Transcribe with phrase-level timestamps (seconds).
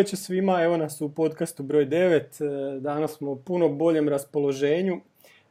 [0.00, 2.76] Večer svima, evo nas u podcastu broj 9.
[2.76, 5.00] E, danas smo u puno boljem raspoloženju.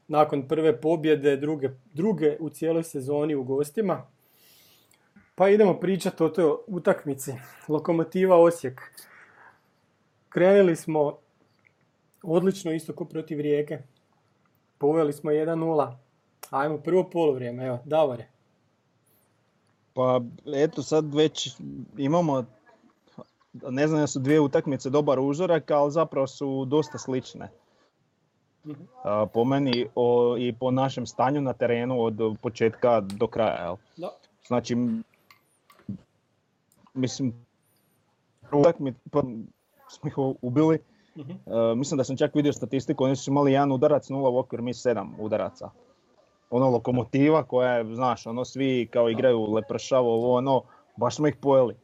[0.08, 4.08] Nakon prve pobjede, druge, druge u cijeloj sezoni u gostima.
[5.36, 7.34] Pa idemo pričati o toj utakmici.
[7.68, 8.82] Lokomotiva Osijek.
[10.30, 11.18] Krenuli smo
[12.24, 13.80] odlično isto ko protiv Rijeke.
[14.78, 15.96] Poveli smo 1-0.
[16.50, 18.28] Ajmo prvo polovrijeme, evo, Davore.
[19.94, 20.22] Pa
[20.56, 21.50] eto sad već
[21.98, 22.46] imamo,
[23.54, 27.50] ne znam da su dvije utakmice dobar uzorak, ali zapravo su dosta slične.
[28.66, 28.84] Mhm.
[29.34, 33.76] Po meni o, i po našem stanju na terenu od početka do kraja.
[33.98, 34.10] Jel?
[34.48, 34.78] Znači,
[36.94, 37.46] mislim,
[38.52, 38.94] utakmi,
[39.90, 40.80] smo ih ubili.
[41.16, 44.62] E, mislim da sam čak vidio statistiku, oni su imali jedan udarac, nula u okvir,
[44.62, 45.70] mi sedam udaraca.
[46.50, 50.62] Ono lokomotiva koja je, znaš, ono svi kao igraju lepršavo, ovo ono,
[50.96, 51.76] baš smo ih pojeli.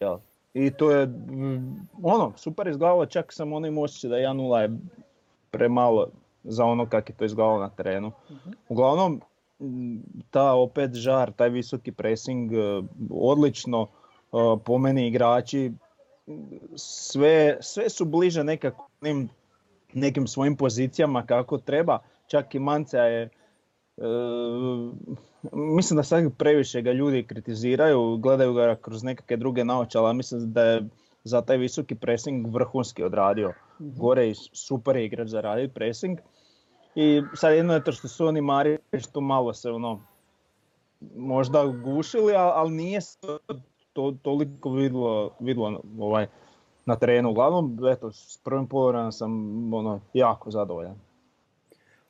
[0.00, 0.18] Jel?
[0.54, 4.78] I to je, mm, ono, super izgledalo, čak sam imao osjećaj da 1-0 je
[5.50, 6.08] premalo
[6.44, 8.12] za ono kak je to izgledalo na terenu.
[8.68, 9.20] Uglavnom,
[9.60, 9.96] mm,
[10.30, 15.72] ta opet žar, taj visoki pressing, e, odlično, e, po meni igrači,
[16.76, 18.88] sve, sve su bliže nekako
[19.92, 21.98] nekim svojim pozicijama kako treba.
[22.26, 23.28] Čak i Manca je,
[23.96, 24.02] e,
[25.52, 30.52] mislim da sad previše ga ljudi kritiziraju, gledaju ga kroz nekakve druge naočale, ali mislim
[30.52, 30.88] da je
[31.24, 33.52] za taj visoki pressing vrhunski odradio.
[33.78, 36.18] Gore i super je igrač za raditi pressing.
[36.94, 40.00] I sad jedno je to što su oni Mari što malo se ono
[41.16, 43.18] možda gušili, al- ali nije se
[43.92, 46.26] to toliko vidlo, vidlo ovaj,
[46.86, 47.30] na terenu.
[47.30, 50.94] Uglavnom, eto, s prvim polovremom sam ono, jako zadovoljan.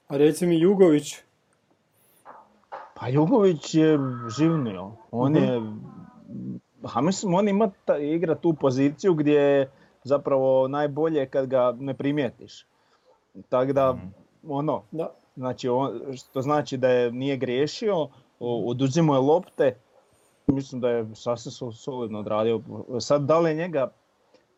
[0.08, 1.16] A reci mi Jugović,
[3.00, 4.90] Pa Jugović je živnio.
[5.10, 5.62] On je,
[6.94, 9.70] a mislim, on ima ta, igra tu poziciju gdje je
[10.04, 12.66] zapravo najbolje kad ga ne primijetiš.
[13.48, 13.96] Tako da,
[14.48, 17.96] ono, da, znači, on, što znači da je nije griješio,
[18.40, 19.76] o- oduzimao je lopte,
[20.46, 22.60] mislim da je sasvim sol- solidno odradio.
[23.00, 23.90] Sad, da li je njega,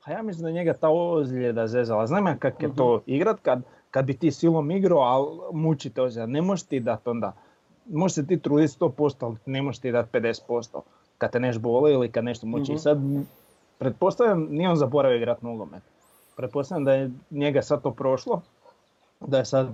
[0.04, 2.06] a ja mislim da je njega ta ozljeda zezala.
[2.06, 6.02] Znam ja kak je to igrat kad, kad bi ti silom igrao, ali muči te
[6.02, 6.26] ozljeda.
[6.26, 7.32] Ne možeš ti dati onda,
[7.86, 10.80] možeš se ti truditi 100%, ali ne možeš ti dati 50%.
[11.18, 12.72] Kad te neš boli ili kad nešto muči.
[12.72, 12.74] Mhm.
[12.74, 12.98] I sad,
[13.78, 15.82] pretpostavljam, nije on zaboravio igrat nogomet.
[16.36, 18.40] Pretpostavljam da je njega sad to prošlo,
[19.20, 19.68] da je sad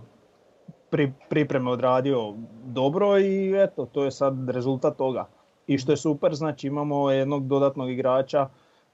[0.91, 5.27] pri, pripreme odradio dobro i eto, to je sad rezultat toga.
[5.67, 8.49] I što je super, znači imamo jednog dodatnog igrača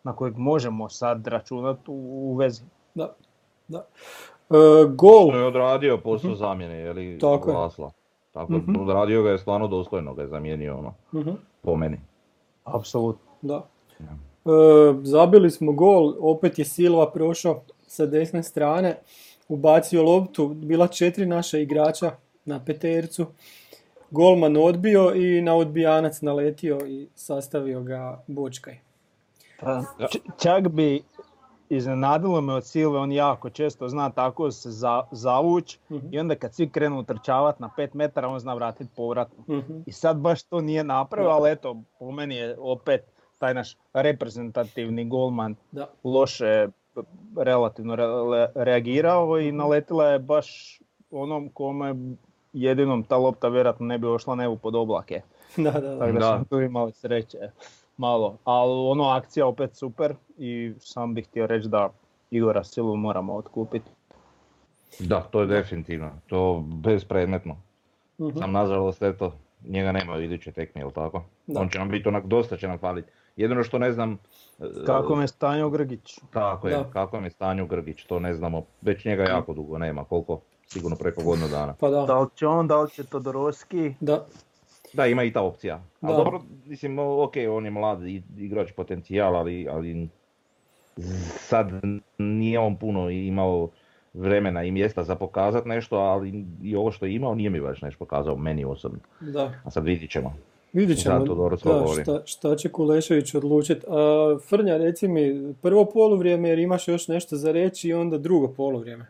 [0.04, 2.62] na kojeg možemo sad računati u, u vezi.
[2.94, 3.14] da,
[3.68, 3.86] da.
[4.50, 7.56] E, gol, Što je odradio posao zamjene, je li, Tako je.
[8.34, 8.80] Tako Mhm.
[8.80, 11.30] odradio ga je stvarno dostojno, ga je zamijenio ono, Mhm,
[11.62, 12.00] po meni.
[12.64, 13.20] Apsolutno.
[13.42, 13.66] da.
[14.00, 14.06] E,
[15.02, 17.54] zabili smo gol, opet je Silva prošao
[17.86, 18.96] sa desne strane,
[19.48, 22.10] ubacio loptu, bila četiri naša igrača
[22.44, 23.26] na petercu.
[24.10, 28.78] Golman odbio i na odbijanac naletio i sastavio ga Bočkaj.
[29.60, 31.02] Pa, č- čak bi
[31.68, 36.06] iznenadilo me od Silve, on jako često zna tako se za, zavuć Mhm.
[36.10, 39.44] i onda kad svi krenu utrčavati na 5 metara, on zna vratiti povratno.
[39.50, 39.78] Mhm.
[39.86, 43.04] I sad baš to nije napravio, ali eto, po meni je opet
[43.38, 45.86] taj naš reprezentativni golman Da.
[46.04, 46.68] loše
[47.36, 48.04] relativno re-
[48.56, 50.80] reagirao i naletila je baš
[51.10, 51.94] onom kome
[52.52, 55.20] jedinom ta lopta vjerojatno ne bi ošla nebu pod oblake.
[55.56, 55.98] da, da, da.
[55.98, 56.36] Tako da, Da.
[56.36, 57.38] smo tu imali sreće
[57.96, 58.36] malo.
[58.44, 61.88] Ali ono akcija opet super i sam bih htio reći da
[62.30, 63.90] Igora Silu moramo otkupiti.
[65.00, 67.56] Da, to je definitivno, to bespredmetno.
[68.20, 68.38] Mhm.
[68.38, 69.32] Sam nažalost, eto,
[69.68, 71.22] njega nema u iduće tekme, jel tako?
[71.46, 71.60] Da.
[71.60, 73.10] On će nam biti onak, dosta će nam faliti.
[73.36, 74.18] Jedino što ne znam...
[74.60, 76.18] e, Kako me stanio Grgić?
[76.32, 76.90] Tako je, Da.
[76.90, 78.62] kako je stanju Grgić, to ne znamo.
[78.82, 80.40] Već njega jako dugo nema, koliko?
[80.66, 81.74] Sigurno preko godinu dana.
[81.80, 83.94] Pa da, Da li će on, da li će Todorovski?
[84.00, 84.26] da.
[84.94, 85.82] Da, ima i ta opcija.
[86.00, 86.16] A Da.
[86.16, 87.98] dobro, mislim, ok, on je mlad
[88.38, 90.08] igrač potencijal, ali, ali
[91.38, 91.70] sad
[92.18, 93.68] nije on puno imao
[94.14, 97.82] vremena i mjesta za pokazati nešto, ali i ovo što je imao nije mi baš
[97.82, 98.98] nešto pokazao, meni osobno.
[99.20, 99.52] da.
[99.64, 100.36] A sad vidit ćemo.
[100.72, 103.86] Vidjet ćemo Zato dobro da, šta, šta će Kulešević odlučiti.
[103.88, 108.48] A, Frnja, reci mi, prvo poluvrijeme jer imaš još nešto za reći i onda drugo
[108.48, 109.06] poluvrijeme.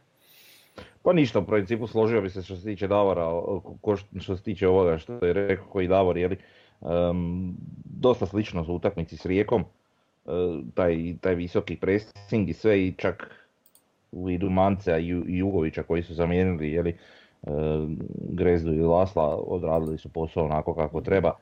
[1.05, 3.29] Pa ništa, u principu složio bi se što se tiče Davora,
[4.21, 6.37] što- se tiče ovoga što je rekao koji Davor, jeli,
[6.83, 7.55] em,
[7.85, 9.65] dosta slično u utakmici s Rijekom,
[10.27, 10.31] e,
[10.75, 13.31] taj, taj visoki pressing i sve i čak
[14.13, 16.97] u vidu Mancea i Ju- i Jugovića koji su zamijenili, jeli,
[18.31, 21.33] Grezdu i Lasla odradili su posao onako kako treba.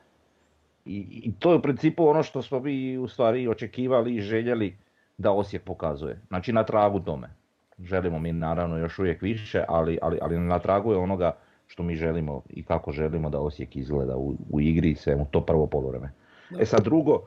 [0.85, 4.77] I, I to je u principu ono što smo mi u stvari očekivali i željeli
[5.17, 6.19] da Osijek pokazuje.
[6.27, 7.29] Znači na tragu tome.
[7.79, 11.35] Želimo mi naravno još uvijek više, ali, ali, ali na tragu je onoga
[11.67, 15.41] što mi želimo i kako želimo da Osijek izgleda u, u igri i svemu, to
[15.41, 16.11] prvo polovreme.
[16.59, 17.21] E sad drugo,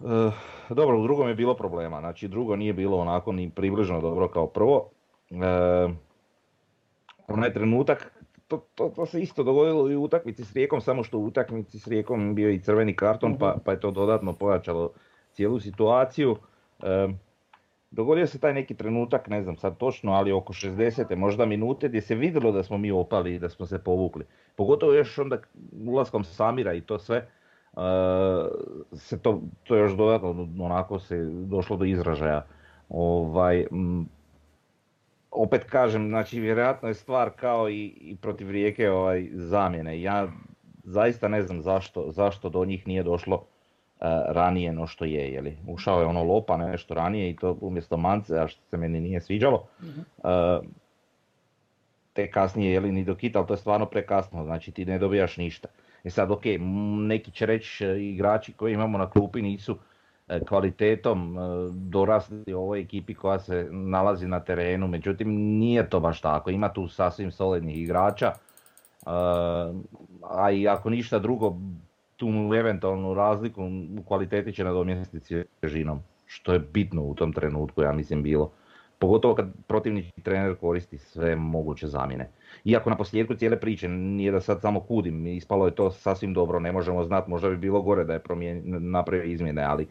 [0.00, 0.30] eh,
[0.68, 4.46] dobro, u drugom je bilo problema, znači drugo nije bilo onako ni približno dobro kao
[4.46, 4.90] prvo.
[5.30, 5.88] E,
[7.28, 8.12] onaj trenutak,
[8.48, 11.78] to, to, to se isto dogodilo i u utakmici s Rijekom, samo što u utakmici
[11.78, 14.90] s Rijekom bio i crveni karton, pa, pa je to dodatno pojačalo
[15.32, 16.36] cijelu situaciju.
[16.82, 17.08] E,
[17.96, 21.16] dogodio se taj neki trenutak, ne znam sad točno, ali oko 60.
[21.16, 24.24] možda minute gdje se vidjelo da smo mi opali i da smo se povukli.
[24.56, 25.38] Pogotovo još onda
[25.86, 27.26] ulaskom Samira i to sve,
[27.72, 27.82] uh,
[28.92, 32.46] se to, to još dodatno onako se došlo do izražaja.
[32.88, 34.08] Ovaj, m,
[35.30, 40.00] opet kažem, znači vjerojatno je stvar kao i, i protiv rijeke ovaj, zamjene.
[40.00, 40.28] Ja
[40.84, 43.46] zaista ne znam zašto, zašto do njih nije došlo
[44.28, 45.32] ranije no što je.
[45.32, 45.56] Jeli.
[45.66, 49.20] Ušao je ono Lopa nešto ranije i to umjesto Mance, a što se meni nije
[49.20, 49.66] sviđalo.
[49.82, 50.66] uh
[52.16, 55.68] te kasnije jeli, ni dokita, ali to je stvarno prekasno, znači ti ne dobijaš ništa.
[56.04, 56.42] E sad, ok,
[57.06, 59.76] neki će reći e, igrači koji imamo na klupi nisu
[60.28, 61.36] e, kvalitetom
[61.72, 65.28] dorasli ovoj ekipi koja se nalazi na terenu, međutim
[65.58, 68.32] nije to baš tako, ima tu sasvim solidnih igrača,
[70.30, 71.56] a i ako ništa drugo,
[72.16, 73.62] tu eventualnu razliku
[73.98, 78.52] u kvaliteti će nadomjestiti svježinom, što je bitno u tom trenutku, ja mislim, bilo.
[78.98, 82.28] Pogotovo kad protivnički trener koristi sve moguće zamjene.
[82.64, 86.60] Iako na posljedku cijele priče, nije da sad samo kudim, ispalo je to sasvim dobro,
[86.60, 88.20] ne možemo znati, možda bi bilo gore da je
[88.64, 89.86] napravio izmjene, ali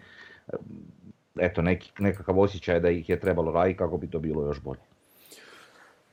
[1.39, 4.94] eto, neki, nekakav osjećaj da ih je trebalo raditi kako bi to bilo još bolje.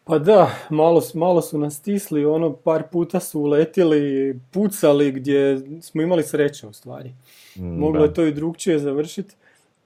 [0.04, 6.02] Pa da, malo, malo su nas stisli, ono par puta su uletili, pucali gdje smo
[6.02, 7.12] imali sreće u stvari.
[7.56, 9.34] Mm, Moglo je to i drugčije završiti.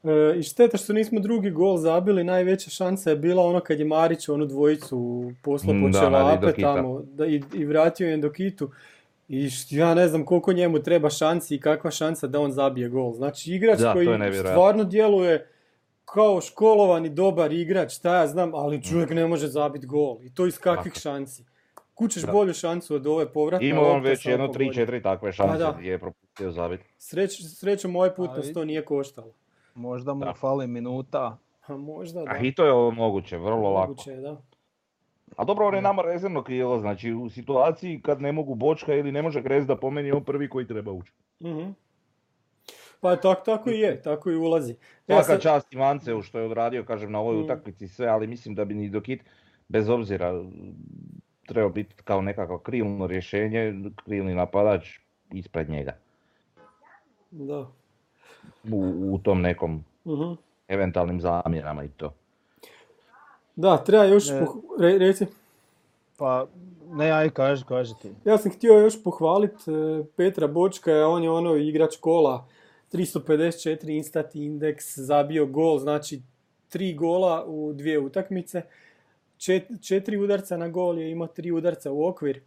[0.04, 3.84] E, I šteta što nismo drugi gol zabili, najveća šansa je bila ono kad je
[3.84, 8.70] Marić onu dvojicu posla mm, po čelape tamo da, i, i vratio je do kitu.
[9.28, 13.12] I ja ne znam koliko njemu treba šansi i kakva šansa da on zabije gol.
[13.12, 14.08] Znači igrač koji
[14.40, 15.46] stvarno djeluje
[16.14, 20.18] kao školovani dobar igrač, šta ja znam, ali čovjek ne može zabiti gol.
[20.22, 21.44] I to iz kakvih šansi.
[21.94, 22.32] Kućeš da.
[22.32, 25.98] bolju šansu od ove povratne Ima on već jedno 3-4 takve šanse pa gdje je
[25.98, 26.84] propustio zabiti.
[26.98, 29.32] Sreć, srećom ovaj put nas to nije koštalo.
[29.74, 31.38] Možda mu fali minuta.
[31.66, 32.30] A možda da.
[32.30, 33.88] A i to je moguće, vrlo lako.
[33.88, 34.42] Moguće, da.
[35.36, 39.12] A dobro, on je nama rezervno krilo, znači u situaciji kad ne mogu Bočka ili
[39.12, 41.12] ne može Grez da pomeni on prvi koji treba ući.
[41.40, 41.66] uh
[43.00, 44.74] Pa tako, tako i je, tako i ulazi.
[45.06, 45.42] Svaka sad...
[45.42, 47.44] čast Ivanceu što je odradio, kažem, na ovoj mm.
[47.44, 49.22] utakmici sve, ali mislim da bi ni Dokit,
[49.68, 50.44] bez obzira,
[51.46, 54.98] trebao biti kao nekako krilno rješenje, krilni napadač
[55.32, 55.96] ispred njega.
[57.30, 57.66] Da.
[58.70, 60.36] U, u tom nekom uh
[60.68, 62.12] eventualnim zamjerama i to.
[63.56, 64.46] Da, treba još, ne.
[64.78, 65.26] Re, reci.
[66.16, 66.46] Pa,
[66.90, 68.10] ne, aj, kaži, kaži ti.
[68.24, 72.46] Ja sam htio još pohvaliti e, Petra Bočka, on je ono igrač kola
[72.96, 76.22] 354 instat indeks, zabio gol, znači
[76.68, 78.62] tri gola u dvije utakmice.
[79.82, 82.40] četiri udarca na gol je imao tri udarca u okvir.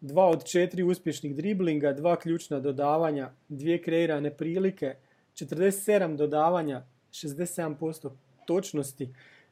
[0.00, 4.94] Dva od četiri uspješnih driblinga, dva ključna dodavanja, dvije kreirane prilike,
[5.34, 8.10] 47 dodavanja, 67%
[8.46, 9.08] točnosti,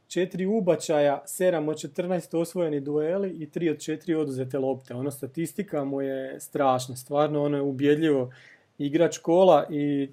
[0.08, 4.94] četiri ubačaja, 7 od 14 osvojeni dueli i 3 od 4 oduzete lopte.
[4.94, 8.32] Ono statistika mu je strašna, stvarno ono je ubjedljivo
[8.78, 10.08] igrač kola i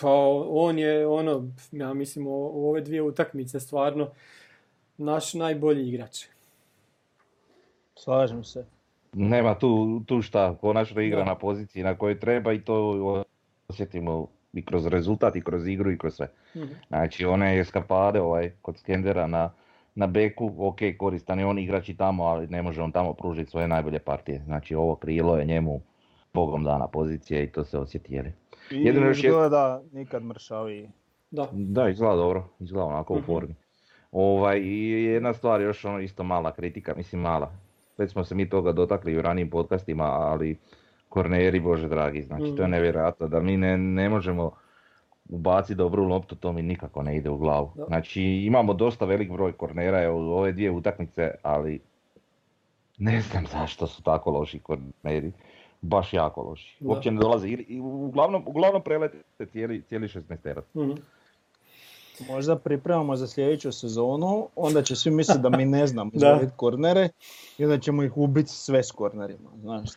[0.00, 0.10] pa
[0.48, 4.10] on je ono, ja mislim u ove dvije utakmice stvarno
[4.96, 6.24] naš najbolji igrač.
[7.96, 8.64] Slažem se.
[9.12, 13.24] Nema tu, tu šta, konačno igra na poziciji na kojoj treba i to
[13.68, 16.28] osjetimo i kroz rezultat i kroz igru i kroz sve.
[16.54, 19.52] mm Znači one eskapade ovaj, kod Skendera na,
[19.94, 23.50] na beku, ok, koristan je on igrač i tamo, ali ne može on tamo pružiti
[23.50, 24.42] svoje najbolje partije.
[24.44, 25.80] Znači ovo krilo je njemu
[26.34, 28.22] bogom dana pozicija i to se osjeti.
[28.70, 29.98] I Jedino još izgleda je...
[29.98, 30.90] nikad mršaviji.
[31.30, 31.48] Da.
[31.52, 33.26] da, izgleda dobro, izgleda onako u mhm.
[33.26, 33.54] formi.
[34.12, 37.52] Ovaj, I jedna stvar, još ono isto mala kritika, mislim mala.
[37.98, 40.58] Već smo se mi toga dotakli u ranijim podcastima, ali
[41.08, 42.70] korneri, bože dragi, znači to je mhm.
[42.70, 44.50] nevjerojatno da mi ne, ne možemo
[45.28, 47.72] ubaciti dobru loptu, to mi nikako ne ide u glavu.
[47.86, 51.80] Znači imamo dosta velik broj kornera u ove dvije utakmice, ali
[52.98, 55.32] ne znam zašto su tako loši korneri
[55.84, 56.76] baš jako loši.
[56.80, 57.48] Uopće ne dolaze.
[57.48, 60.64] I, uglavnom, uglavnom prelete cijeli, cijeli 16 terac.
[60.74, 60.90] mm
[62.28, 67.08] Možda pripremamo za sljedeću sezonu, onda će svi misliti da mi ne znamo izvoditi kornere
[67.58, 69.50] i onda ćemo ih ubiti sve s kornerima.
[69.60, 69.88] Znaš,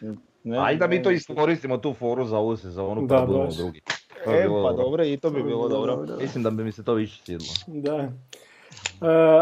[0.44, 3.82] ne, Ajde da mi to iskoristimo tu foru za ovu sezonu da, pa drugi.
[4.26, 4.84] To bi E, bilo pa dobro.
[4.84, 5.96] dobro, i to bi bilo dobro.
[5.96, 6.18] dobro.
[6.18, 7.50] Mislim da bi mi se to više svidilo.
[7.68, 7.96] Da.
[7.96, 8.10] E,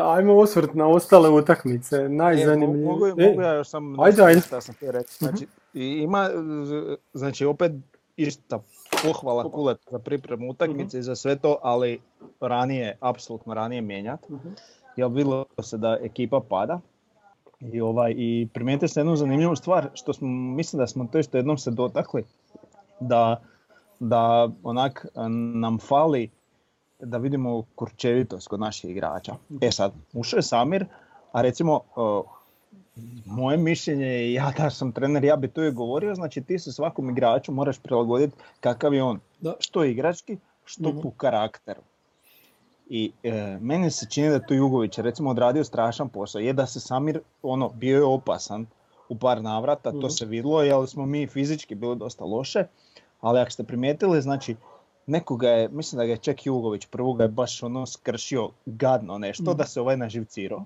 [0.06, 1.96] ajmo osvrt na ostale utakmice.
[1.96, 2.86] E, Najzanimljivije.
[2.86, 4.42] mogu, E, mogu ja još sam ajde, ajde.
[4.42, 5.14] sam htio reći.
[5.18, 6.30] Znači, i ima,
[7.14, 7.72] znači opet
[8.18, 8.60] ista
[9.04, 12.00] pohvala kulet za pripremu utakmice i za sve to, ali
[12.42, 14.34] ranije, apsolutno ranije mijenjati.
[14.34, 14.50] Mhm.
[14.96, 16.80] Jer vidjelo se da ekipa pada.
[17.60, 21.38] I, ovaj, i primijetili ste jednu zanimljivu stvar, što smo, mislim da smo to isto
[21.38, 22.24] jednom se dotakli,
[23.00, 23.42] da,
[24.00, 26.30] da onak a, nam fali
[27.00, 29.36] da vidimo kurčevitost kod naših igrača.
[29.62, 30.86] E sad, ušao je Samir,
[31.32, 32.26] a recimo, o,
[33.26, 36.72] moje mišljenje je, ja da sam trener, ja bi to i govorio, znači ti se
[36.72, 39.54] svakom igraču moraš prilagoditi kakav je on, Da.
[39.60, 41.00] što igrački, što Mhm.
[41.00, 41.82] po karakteru.
[42.88, 46.40] I e, meni se čini da je tu Jugović recimo odradio strašan posao.
[46.40, 48.66] Je da se Samir, ono, bio je opasan
[49.10, 50.02] u par navrata, Mhm.
[50.02, 52.64] to se vidlo, jer smo mi fizički bili dosta loše,
[53.22, 54.56] ali ako ste primijetili, znači,
[55.08, 59.44] nekoga je, mislim da ga je čak Jugović prvoga je baš ono skršio gadno nešto,
[59.44, 59.58] Mhm.
[59.58, 60.66] da se ovaj naživcirao.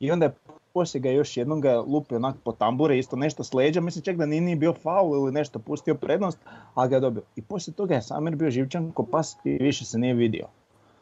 [0.00, 0.34] I onda je
[0.72, 4.16] poslije ga još jednom ga lupio onak po tambure, isto nešto s leđa, mislim čak
[4.16, 6.38] da nije ni bio faul ili nešto, pustio prednost,
[6.74, 7.22] ali ga je dobio.
[7.36, 10.46] I poslije toga je Samir bio živčan ko pas i više se nije vidio.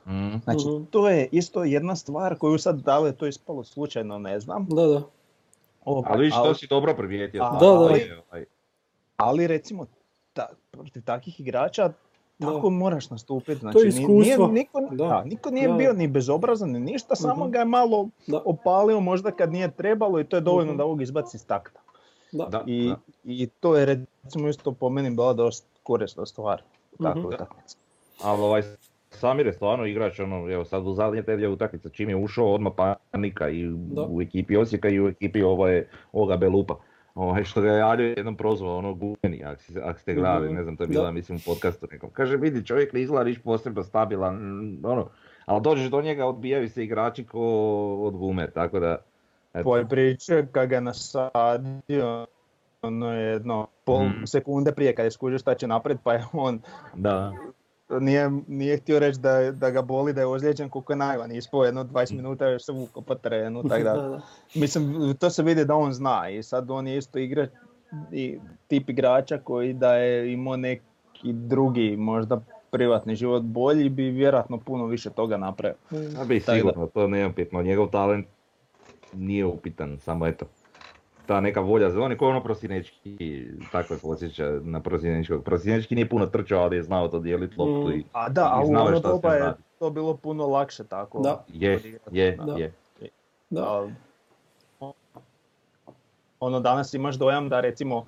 [0.07, 0.37] Mm.
[0.45, 0.85] Znači, Mhm.
[0.85, 4.67] to je isto jedna stvar koju sad da li je to ispalo slučajno, ne znam.
[4.71, 5.03] Da, da.
[5.85, 7.43] Ovaj, Ali vidiš, to si dobro primijetio.
[7.43, 8.23] A, stvarno, da, da.
[8.31, 8.47] ali,
[9.17, 9.87] ali recimo,
[10.33, 11.93] ta, protiv takvih igrača
[12.41, 12.69] tako Da.
[12.71, 13.55] moraš nastupiti.
[13.55, 14.14] Znači, To je ni- iskustvo.
[14.47, 14.97] Nije, niko, Da.
[14.99, 15.75] da, niko nije Da.
[15.75, 17.53] bio ni bezobrazan ni ništa, samo Mhm.
[17.53, 18.43] ga je malo Da.
[18.45, 20.79] opalio možda kad nije trebalo i to je dovoljno Mhm.
[20.79, 21.81] da ovog izbaci iz takta.
[22.33, 22.45] Da.
[22.45, 22.97] Da, I, da.
[23.25, 26.62] I to je recimo isto po meni bila dosta korisna stvar
[26.93, 27.29] u takvoj Mhm.
[27.29, 27.76] utakmici.
[28.21, 28.62] Ali ovaj
[29.11, 32.55] Samir je stvarno igrač, ono, evo sad u zadnje te dvije utakmice, čim je ušao
[32.55, 32.73] odmah
[33.11, 34.03] panika i Da.
[34.03, 36.76] u ekipi Osijeka i u ekipi ovaj, ovoga Belupa.
[37.14, 40.54] Ovaj, što ga je Aljo jednom prozvao, ono gumeni, ako, ako ste gledali, Mhm.
[40.54, 40.90] ne znam, to je Da.
[40.90, 42.11] bila, mislim, u podcastu nekom.
[42.11, 45.09] Kaže, vidi, čovjek ne izgleda niš posebno stabilan, mm, ono,
[45.47, 47.40] ali dođeš do njega, odbijaju se igrači ko
[47.97, 48.97] od gume, tako da,
[49.54, 49.62] eto.
[49.62, 52.26] Tvoje priče kad ga nasadio,
[52.83, 54.25] ono je jedno pol Mhm.
[54.25, 56.61] sekunde prije kad je skužio šta će napred, pa je on
[56.94, 57.33] Da,
[57.91, 61.33] nije, nije htio reći da, da ga boli, da je ozlijeđen koliko je najvan.
[61.33, 64.21] Ispao jedno 20 minuta još se vuko po terenu, tako Da.
[64.55, 67.50] Mislim, to se vidi da on zna i sad on je isto igrač,
[68.12, 68.38] i
[68.69, 70.83] tip igrača koji da je imao neki
[71.33, 75.76] drugi, možda privatni život bolji, bi vjerojatno puno više toga napravio.
[76.21, 76.59] a bi Tako da.
[76.59, 78.26] sigurno, to nije upitno, njegov talent
[79.12, 80.47] nije upitan, samo eto.
[81.26, 85.45] Ta neka volja za on je kao ono prosinečki, tako je posjeća na prosinečkog.
[85.45, 88.66] Prosinečki nije puno trčao, ali je znao to dijeliti loptu i A da, a I
[88.66, 89.62] u ono doba je radi.
[89.78, 91.21] to bilo puno lakše tako.
[91.21, 91.45] Da.
[91.49, 92.57] je, je, Da.
[92.57, 92.73] je.
[93.50, 93.88] Da.
[96.40, 98.07] Ono danas imaš dojam da recimo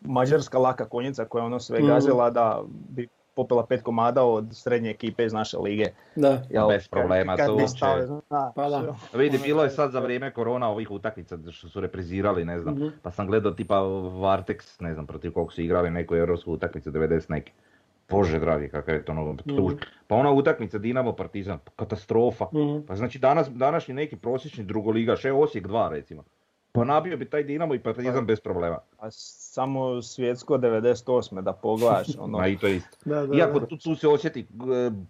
[0.00, 1.88] mađarska laka konjica koja ono sve Mhm.
[1.88, 3.08] gazila da bi
[3.40, 5.86] popila pet komada od srednje ekipe iz naše lige.
[6.16, 6.42] Da.
[6.50, 7.80] Jel, Bez problema, kad to ne uopće-
[8.54, 8.80] Pa da.
[8.80, 9.20] sve.
[9.20, 12.58] Vidi, Ono bilo je sad za to- vrijeme korona ovih utakmica što su reprizirali, ne
[12.58, 12.74] znam.
[12.74, 12.86] Mhm.
[13.02, 13.76] Pa sam gledao tipa
[14.14, 17.52] Vartex, ne znam protiv kog su igrali neku europsku utakmicu 90 neki.
[18.10, 19.46] Bože dragi, kakav je to nogomet.
[19.46, 19.56] Mhm.
[19.56, 19.72] tuž.
[20.06, 22.44] Pa ona utakmica Dinamo Partizan, katastrofa.
[22.44, 22.86] Mhm.
[22.86, 26.24] Pa znači danas, današnji neki prosječni drugoligaš, evo Osijek 2 recimo.
[26.72, 28.78] Pa nabio bi taj Dinamo i Partizan Pa- bez problema.
[28.98, 29.10] A
[29.50, 31.42] samo svjetsko 98.
[31.42, 32.06] da pogledaš.
[32.18, 32.96] Ono, Ma i to je isto.
[33.04, 34.46] Da, da, Iako tu, tu se osjeti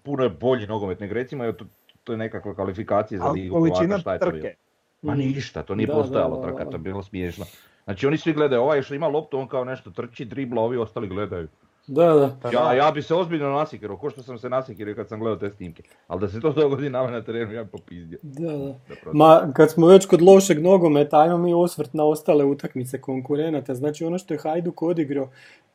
[0.02, 1.64] puno je bolji nogomet nego recimo, to,
[2.04, 4.40] to je nekakva kvalifikacija za ligu količina šta je to bilo?
[4.40, 4.54] trke.
[5.02, 5.20] Ma Mhm.
[5.20, 7.44] ništa, to nije Da, postojalo da, da, trka, to je bilo smiješno.
[7.84, 11.08] Znači oni svi gledaju, ovaj što ima loptu, on kao nešto trči, dribla, ovi ostali
[11.08, 11.48] gledaju.
[11.86, 12.36] Da, da.
[12.42, 12.72] Pa Ja, da.
[12.72, 15.82] ja bi se ozbiljno nasikirao, ko što sam se nasikirao kad sam gledao te snimke.
[16.06, 18.18] Ali da se to dogodi nama na terenu, ja bi popizdio.
[18.22, 18.74] Da, da.
[19.12, 23.74] Ma, kad smo već kod lošeg nogometa, ajmo mi osvrt na ostale utakmice konkurenata.
[23.74, 25.28] Znači ono što je Hajduk odigrao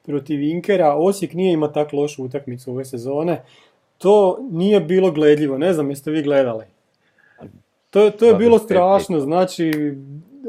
[0.05, 3.41] protiv Inkera, Osijek nije imao tako lošu utakmicu ove sezone.
[3.97, 6.65] To nije bilo gledljivo, ne znam jeste vi gledali.
[7.89, 9.93] To, to je bilo 25 strašno, znači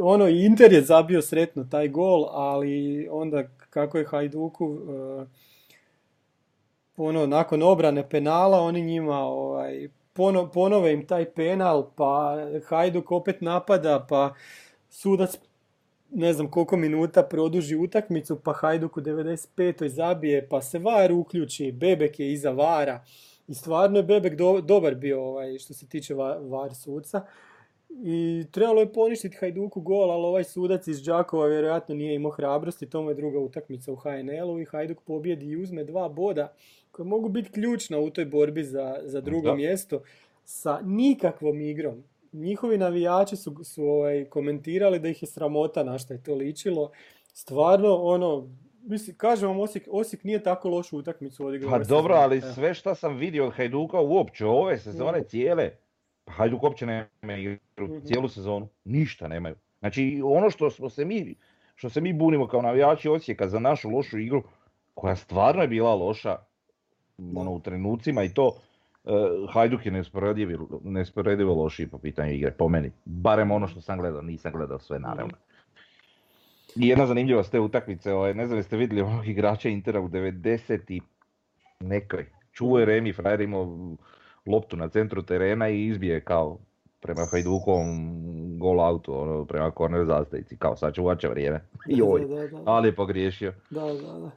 [0.01, 4.79] ono Inter je zabio sretno taj gol, ali onda kako je Hajduku
[5.21, 5.27] eh,
[6.97, 13.41] ono nakon obrane penala oni njima ovaj pono- ponove im taj penal pa Hajduk opet
[13.41, 14.35] napada pa
[14.91, 15.39] sudac
[16.11, 19.89] ne znam koliko minuta produži utakmicu pa Hajduk u 95.
[19.89, 23.01] zabije pa se VAR uključi Bebek je iza VARa
[23.49, 27.23] i stvarno je Bebek do- dobar bio ovaj, što se tiče va- VAR suca
[27.91, 32.87] i trebalo je poništiti Hajduku gol, ali ovaj sudac iz Đakova vjerojatno nije imao hrabrosti,
[32.87, 36.53] to mu je druga utakmica u HNL-u i Hajduk pobjedi i uzme dva boda
[36.97, 39.55] koja mogu biti ključna u toj borbi za, za drugo Da.
[39.55, 40.01] mjesto
[40.45, 42.03] sa nikakvom igrom.
[42.33, 46.91] Njihovi navijači su, su ovaj, komentirali da ih je sramota na što je to ličilo.
[47.27, 48.49] Stvarno, ono,
[48.81, 51.71] mislim, kažem vam, Osijek, Osijek nije tako lošu utakmicu odigrao.
[51.71, 52.25] Pa dobro, sezone.
[52.25, 55.27] ali sve šta sam vidio od Hajduka uopće ove sezone Mhm.
[55.27, 55.71] cijele,
[56.25, 57.99] pa Hajduk uopće nema igru Mhm.
[58.01, 59.55] cijelu sezonu, ništa nemaju.
[59.79, 61.35] Znači ono što smo se mi,
[61.75, 64.43] što se mi bunimo kao navijači Osijeka za našu lošu igru,
[64.95, 66.37] koja stvarno je bila loša,
[67.35, 68.57] ono u trenucima i to,
[69.05, 69.11] eh,
[69.53, 70.03] Hajduk je
[70.83, 72.91] neusporedivo lošiji po pitanju igre, po meni.
[73.05, 75.35] Barem ono što sam gledao, nisam gledao sve naravno.
[76.77, 80.81] I jedna zanimljivost te utakmice, ovaj, ne znam jeste vidjeli onog igrača Intera u 90
[80.89, 81.01] i
[81.81, 82.27] nekoj.
[82.53, 83.97] Čuo je Remi, frajer imao
[84.47, 86.59] loptu na centru terena i izbije kao
[87.01, 88.25] prema Hajdukovom
[88.57, 91.61] gol autu, ono, prema korner zastavici, kao sad će vrijeme.
[91.89, 92.63] Joj, Da, da, da.
[92.65, 93.53] ali je pogriješio.
[93.71, 94.31] Da, da, da.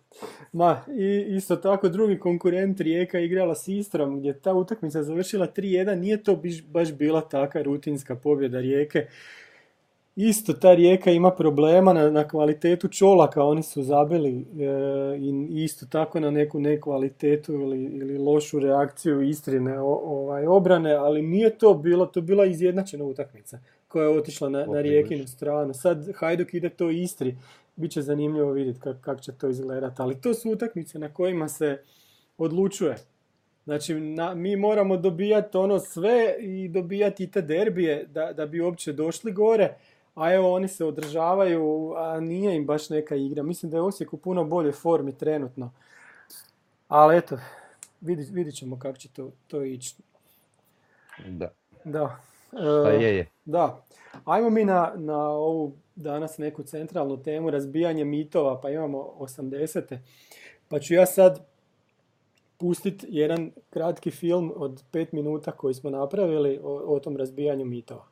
[0.54, 5.48] Ma, i isto tako drugi konkurent Rijeka igrala s Istrom gdje je ta utakmica završila
[5.48, 9.08] 3-1, nije to biš- baš bila taka rutinska pobjeda Rijeke.
[10.16, 14.44] Isto ta Rijeka ima problema na, na kvalitetu čolaka, oni su zabili e,
[15.20, 21.22] i isto tako na neku nekvalitetu ili, ili lošu reakciju Istrine o- ovaj, obrane, ali
[21.22, 23.60] nije to bilo, to bila izjednačena utakmica
[23.90, 24.82] koja je otišla na, na.
[24.82, 25.74] Rijekinu stranu.
[25.74, 27.36] Sad Hajduk ide to Istri,
[27.76, 31.48] bit će zanimljivo vidjeti kako kak će to izgledati, ali to su utakmice na kojima
[31.48, 31.82] se
[32.38, 32.96] odlučuje.
[33.64, 38.62] Znači, na- mi moramo dobijati ono sve i dobijati i te derbije da, da bi
[38.62, 39.74] uopće došli gore,
[40.16, 43.44] a evo oni se održavaju, a nije im baš neka igra.
[43.44, 45.72] Mislim da je Osijek u puno boljoj formi trenutno.
[46.88, 47.38] Ali eto,
[48.02, 49.96] vidit, vidit ćemo kako će to, to ići.
[51.28, 51.50] Da,
[51.84, 52.20] Da.
[52.52, 53.30] Pa E, je, je.
[53.46, 53.86] da.
[54.26, 59.98] Ajmo mi na, na ovu danas neku centralnu temu, razbijanje mitova, pa imamo 80.
[60.68, 61.46] Pa ću ja sad
[62.58, 68.06] pustiti jedan kratki film od 5 minuta koji smo napravili o, o tom razbijanju mitova.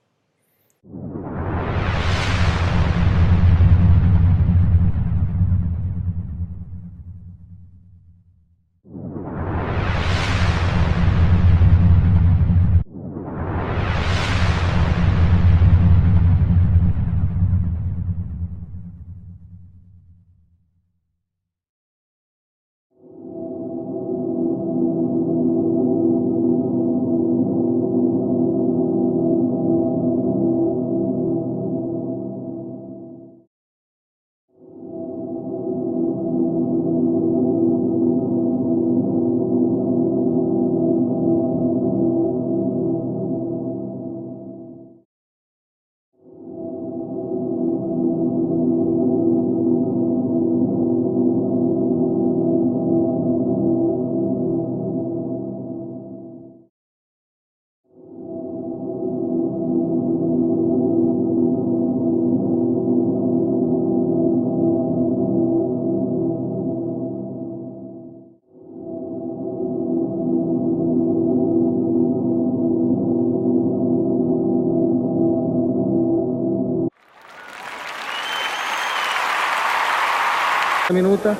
[81.17, 81.35] Minuta.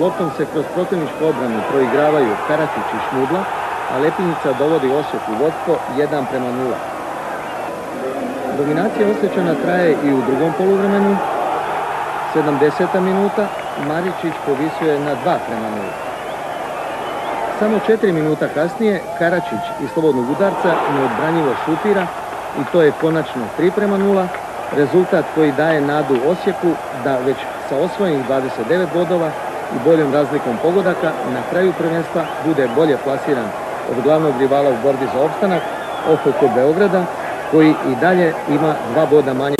[0.00, 3.42] Loptom se kroz protivničku obranu proigravaju Karatić i Šmudla,
[3.92, 6.74] a Lepinjica dovodi Osijek u vodstvo 1 prema 0.
[8.58, 11.16] Dominacija Osječana traje i u drugom poluvremenu.
[12.34, 13.00] 70.
[13.00, 13.46] minuta
[13.88, 16.10] Maričić povisuje na 2 prema 0.
[17.60, 22.06] Samo 4 minuta kasnije Karačić iz slobodnog udarca neodbranjivo šutira
[22.60, 24.26] i to je konačno 3 prema 0,
[24.76, 26.70] rezultat koji daje nadu Osijeku
[27.04, 27.36] da već
[27.70, 29.30] sa osvojenih 29 bodova
[29.74, 33.48] i boljom razlikom pogodaka na kraju prvenstva bude bolje plasiran
[33.90, 35.62] od glavnog rivala u borbi za opstanak
[36.12, 37.04] OFK Beograda
[37.50, 39.59] koji i dalje ima dva boda manje.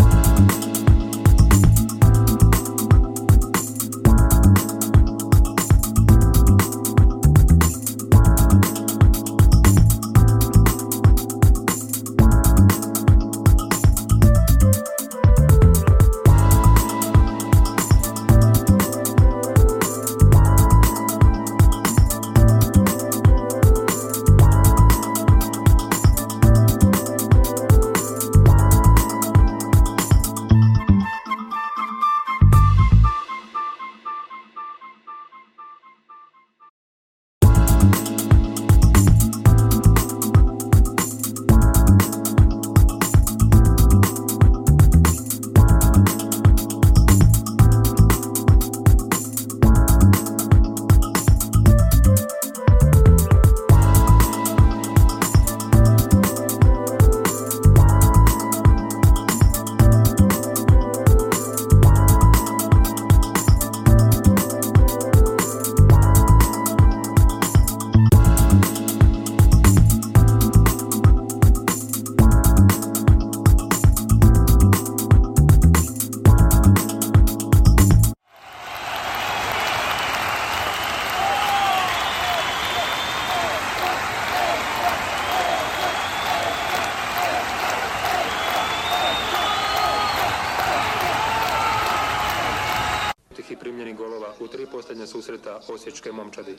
[94.41, 96.57] U tri posljednja susreta Osječke momčadi.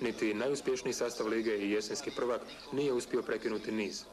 [0.00, 2.40] Niti najuspješniji sastav lige i jesenski prvak
[2.72, 4.04] nije uspio prekinuti niz.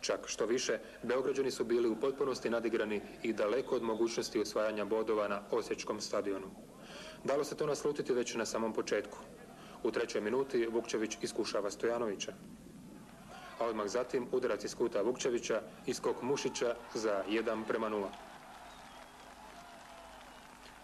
[0.00, 5.28] Čak što više, Beograđani su bili u potpunosti nadigrani i daleko od mogućnosti osvajanja bodova
[5.28, 6.46] na Osječkom stadionu.
[7.24, 9.18] Dalo se to naslutiti već na samom početku.
[9.82, 12.32] U trećoj minuti Vukčević iskušava Stojanovića.
[13.58, 18.29] A odmah zatim udarac iz kuta Vukčevića i skok Mušića za 1 prema 0.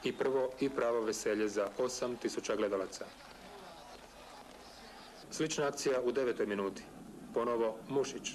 [0.07, 3.05] I prvo i pravo veselje za 8000 gledalaca.
[5.31, 6.83] Slična akcija u devetoj minuti.
[7.35, 8.31] Ponovo Mušić.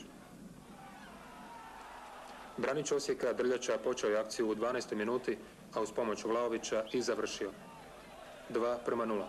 [2.57, 4.95] Branić Osijeka Drljača počeo je akciju u 12.
[4.95, 5.37] minuti,
[5.73, 7.51] a uz pomoć Vlaovića i završio.
[8.49, 9.25] 2 prema 0.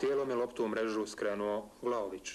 [0.00, 2.30] Tijelom je loptu u mrežu skrenuo Vlaović.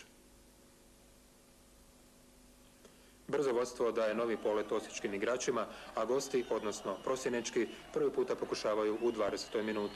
[3.27, 9.11] Brzo vodstvo daje novi polet osječkim igračima, a gosti, odnosno prosjenečki, prvi puta pokušavaju u
[9.11, 9.63] 20.
[9.63, 9.95] minuti.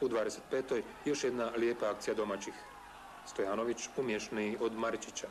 [0.00, 0.82] U 25.
[1.04, 2.54] još jedna lijepa akcija domaćih.
[3.26, 5.28] Stojanović umješniji od Maričića.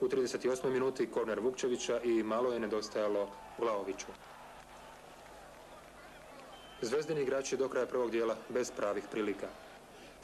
[0.00, 0.70] U 38.
[0.70, 3.28] minuti korner Vukčevića i malo je nedostajalo
[3.58, 4.06] Vlaoviću.
[6.82, 9.48] Zvezdini igrači do kraja prvog dijela bez pravih prilika.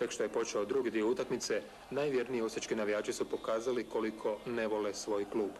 [0.03, 4.95] Tek što je počeo drugi dio utakmice, najvjerniji osječki navijači su pokazali koliko ne vole
[4.95, 5.51] svoj klub.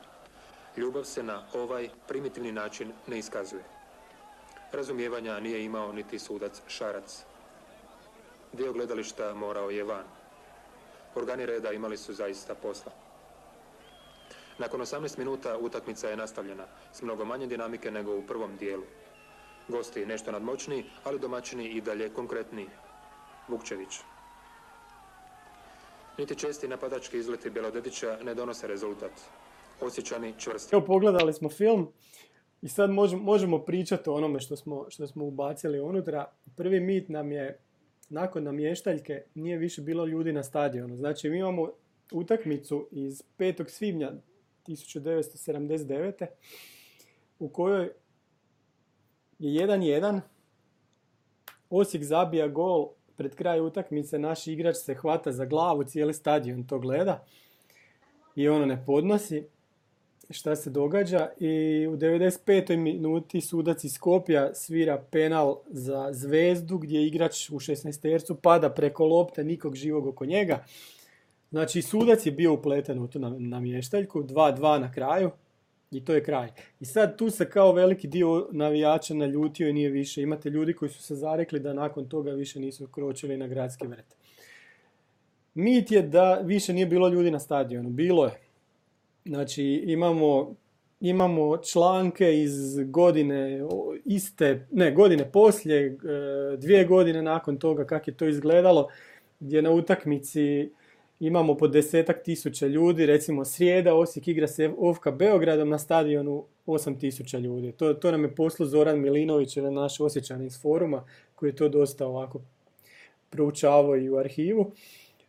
[0.77, 3.63] Ljubav se na ovaj primitivni način ne iskazuje.
[4.73, 7.23] Razumijevanja nije imao niti sudac Šarac.
[8.53, 10.05] Dio gledališta morao je van.
[11.15, 12.93] Organi reda imali su zaista posla.
[14.59, 18.85] Nakon 18 minuta utakmica je nastavljena, s mnogo manje dinamike nego u prvom dijelu.
[19.69, 22.69] Gosti nešto nadmoćniji, ali domaćini i dalje konkretniji.
[23.49, 24.12] Vukčević.
[26.19, 29.11] Niti česti napadački izleti Bjelodedića ne donose rezultat.
[29.81, 30.75] Osjećani čvrsti.
[30.75, 31.89] Evo pogledali smo film
[32.63, 36.33] i sad možemo, možemo pričati o onome što smo, što smo ubacili unutra.
[36.57, 37.59] Prvi mit nam je,
[38.09, 40.97] nakon namještaljke, nije više bilo ljudi na stadionu.
[40.97, 41.71] Znači mi imamo
[42.13, 43.69] utakmicu iz 5.
[43.69, 44.13] svibnja
[44.67, 46.27] 1979.
[47.39, 47.91] u kojoj
[49.39, 50.21] je 1-1.
[51.71, 56.79] Osijek zabija gol pred kraj utakmice, naš igrač se hvata za glavu, cijeli stadion to
[56.79, 57.25] gleda
[58.37, 59.45] i ono ne podnosi
[60.31, 62.77] šta se događa i u 95.
[62.77, 69.05] minuti sudac iz Skopja svira penal za zvezdu gdje igrač u 16 tercu pada preko
[69.05, 70.65] lopte, nikog živog oko njega.
[71.51, 75.31] Znači sudac je bio upleten u tu namještaljku, 2-2 na kraju
[75.93, 76.49] i to je kraj.
[76.81, 80.23] I sad tu se kao veliki dio navijača naljutio i nije više.
[80.23, 84.15] Imate ljudi koji su se zarekli da nakon toga više nisu kročili na gradski vrt.
[85.55, 87.91] Mit je da više nije bilo ljudi na stadionu.
[87.91, 88.33] Bilo je.
[89.25, 90.55] Znači imamo,
[91.01, 93.61] imamo članke iz godine
[94.05, 95.97] iste, ne godine poslije, e,
[96.57, 98.89] dvije godine nakon toga kako je to izgledalo,
[99.41, 100.71] gdje na utakmici
[101.27, 107.01] imamo po desetak tisuća ljudi, recimo srijeda Osijek igra se Ovka Beogradom na stadionu 8
[107.01, 107.73] tisuća ljudi.
[107.73, 111.05] To, to nam je poslu Zoran Milinović, na naš osjećan iz foruma,
[111.35, 112.41] koji je to dosta ovako
[113.31, 114.73] proučavao i u arhivu.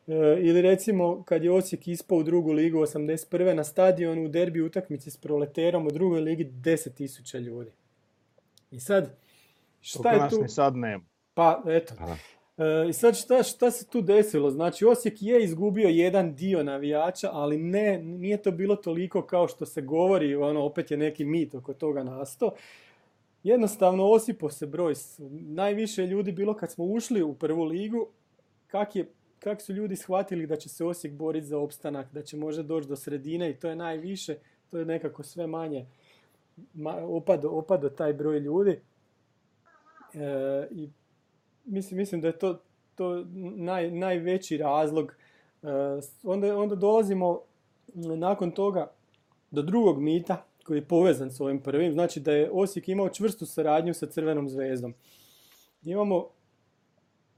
[0.07, 3.53] E, ili recimo kad je Osijek ispao u drugu ligu 81.
[3.53, 7.71] na stadionu u derbi utakmici s proleterom u drugoj ligi 10.000 ljudi.
[8.71, 9.17] I sad,
[9.81, 10.43] šta je tu?
[10.47, 11.03] sad nema.
[11.33, 11.93] Pa, eto.
[12.57, 14.51] E, I sad šta, šta se tu desilo?
[14.51, 19.65] Znači Osijek je izgubio jedan dio navijača, ali ne, nije to bilo toliko kao što
[19.65, 22.51] se govori, ono, opet je neki mit oko toga nasto.
[23.43, 24.93] Jednostavno osipo se broj.
[25.31, 28.07] Najviše ljudi bilo kad smo ušli u prvu ligu,
[28.67, 32.37] kak, je, kak su ljudi shvatili da će se Osijek boriti za opstanak, da će
[32.37, 34.35] možda doći do sredine i to je najviše,
[34.71, 35.85] to je nekako sve manje
[37.07, 38.79] opado, opado taj broj ljudi.
[40.13, 40.89] E, I
[41.65, 42.59] mislim, mislim da je to,
[42.95, 45.15] to naj, najveći razlog.
[45.63, 45.67] E,
[46.23, 47.41] onda, onda dolazimo
[47.95, 48.91] nakon toga
[49.51, 51.93] do drugog mita koji je povezan s ovim prvim.
[51.93, 54.93] Znači da je Osijek imao čvrstu suradnju sa Crvenom zvezdom.
[55.83, 56.27] Imamo,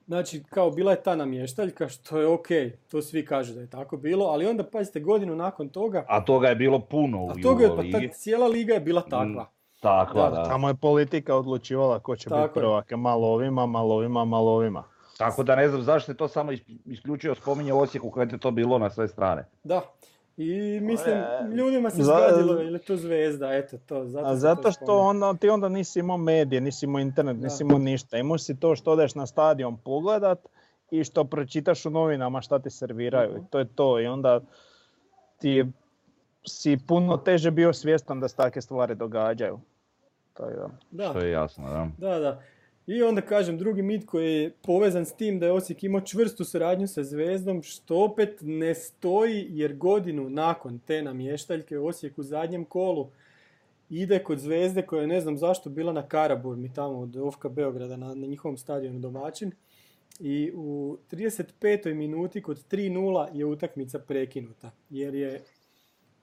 [0.07, 2.47] znači kao bila je ta namještaljka što je ok,
[2.91, 6.05] to svi kažu da je tako bilo, ali onda pazite godinu nakon toga...
[6.07, 9.01] A toga je bilo puno u A toga je, pa ta, cijela liga je bila
[9.01, 9.51] takva.
[9.85, 10.05] Mm.
[10.05, 10.43] Takva, da.
[10.43, 14.83] Tamo je politika odlučivala ko će biti prvak, malo ovima, malo ovima, malo ovima.
[15.17, 16.51] Tako da ne znam zašto je to samo
[16.85, 19.45] isključio spominje Osijeku kad je to bilo na sve strane.
[19.63, 19.81] Da.
[20.37, 21.15] I mislim,
[21.55, 24.05] ljudima se zgadilo, ili to zvezda, eto to.
[24.05, 27.79] Zato, A zato što onda, ti onda nisi imao medije, nisi imao internet, nisi imao
[27.79, 28.17] ništa.
[28.17, 30.39] Imao si to što odeš na stadion pogledat
[30.91, 33.31] i što pročitaš u novinama šta ti serviraju.
[33.31, 34.41] uh To je to i onda
[35.39, 35.65] ti
[36.47, 39.59] si puno teže bio svjestan da se takve stvari događaju.
[40.43, 40.69] Da.
[40.91, 41.89] Da, Što je jasno, da.
[41.97, 42.41] da, da.
[42.87, 46.45] I onda kažem, drugi mit koji je povezan s tim da je Osijek imao čvrstu
[46.45, 52.65] suradnju sa Zvezdom, što opet ne stoji jer godinu nakon te namještaljke Osijek u zadnjem
[52.65, 53.09] kolu
[53.89, 57.97] ide kod Zvezde koja je ne znam zašto bila na Karaburmi tamo od Ofka Beograda
[57.97, 59.51] na, na njihovom stadionu domaćin.
[60.19, 61.93] I u 35.
[61.93, 65.41] minuti kod 3-0 je utakmica prekinuta jer je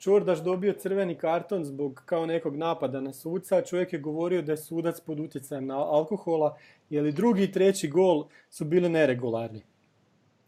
[0.02, 3.62] Čordaš dobio crveni karton zbog kao nekog napada na suca.
[3.62, 6.56] Čovjek je govorio da je sudac pod utjecajem na alkohola,
[6.90, 9.62] jer i drugi i treći gol su bili neregularni.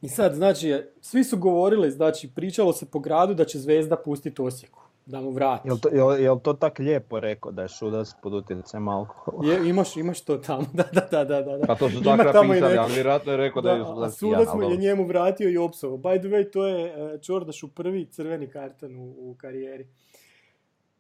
[0.03, 4.43] I sad, znači, svi su govorili, znači, pričalo se po gradu da će Zvezda pustiti
[4.43, 5.69] Osijeku, da mu vrati.
[5.69, 9.53] Jel to, jel, jel to tak lijepo rekao da je sudac pod utjecajem alkohola?
[9.53, 11.57] Je, imaš, imaš to tamo, da, da, da, da.
[11.57, 11.67] da.
[11.67, 13.79] Pa to su Ima tako tamo i napisali, neko- ali vjerojatno je rekao da, je
[13.79, 15.97] Da, a sudac sudac pijan, mu je njemu vratio i opsovo.
[15.97, 19.87] By the way, to je e, Čordašu prvi crveni karton u, u karijeri.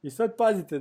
[0.02, 0.80] I sad pazite,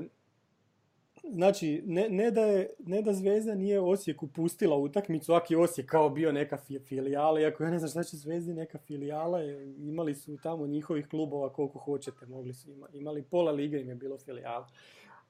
[1.31, 5.87] znači, ne, ne, da je, ne da Zvezda nije Osijeku pustila utakmicu, ako je Osijek
[5.89, 9.43] kao bio neka fi- filijala, iako ja ne znam šta će Zvezdi neka filijala,
[9.77, 13.95] imali su tamo njihovih klubova koliko hoćete, mogli su ima, imali pola lige im je
[13.95, 14.67] bilo filijala.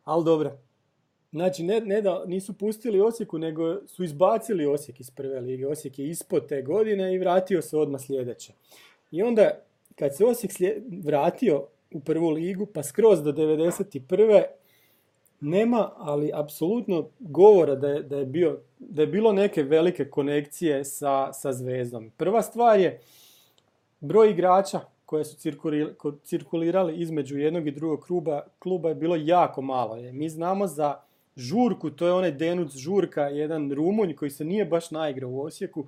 [0.03, 0.57] Ali dobro.
[1.31, 5.67] Znači, ne, ne da nisu pustili Osijeku, nego su izbacili Osijek iz prve lige.
[5.67, 8.53] Osijek je ispod te godine i vratio se odmah sljedeće.
[9.11, 9.51] I onda,
[9.95, 14.43] kad se Osijek slijed- vratio u prvu ligu, pa skroz do 91.
[15.43, 20.85] nema, ali apsolutno govora da je, da je, bio, da je bilo neke velike konekcije
[20.85, 22.11] sa, sa Zvezdom.
[22.17, 22.99] Prva stvar je
[23.99, 25.37] broj igrača koje su
[26.23, 29.95] cirkulirali između jednog i drugog kluba, kluba je bilo jako malo.
[29.95, 30.95] Mi znamo za
[31.35, 35.85] Žurku, to je onaj Denuc Žurka, jedan Rumunj koji se nije baš naigrao u Osijeku,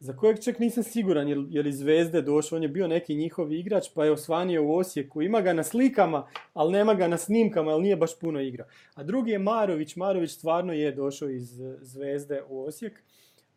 [0.00, 3.52] za kojeg čak nisam siguran jer, jer iz Zvezde došao, on je bio neki njihov
[3.52, 5.22] igrač pa je osvanio u Osijeku.
[5.22, 8.66] Ima ga na slikama, ali nema ga na snimkama, ali nije baš puno igrao.
[8.94, 13.02] A drugi je Marović, Marović stvarno je došao iz eh, Zvezde u Osijek.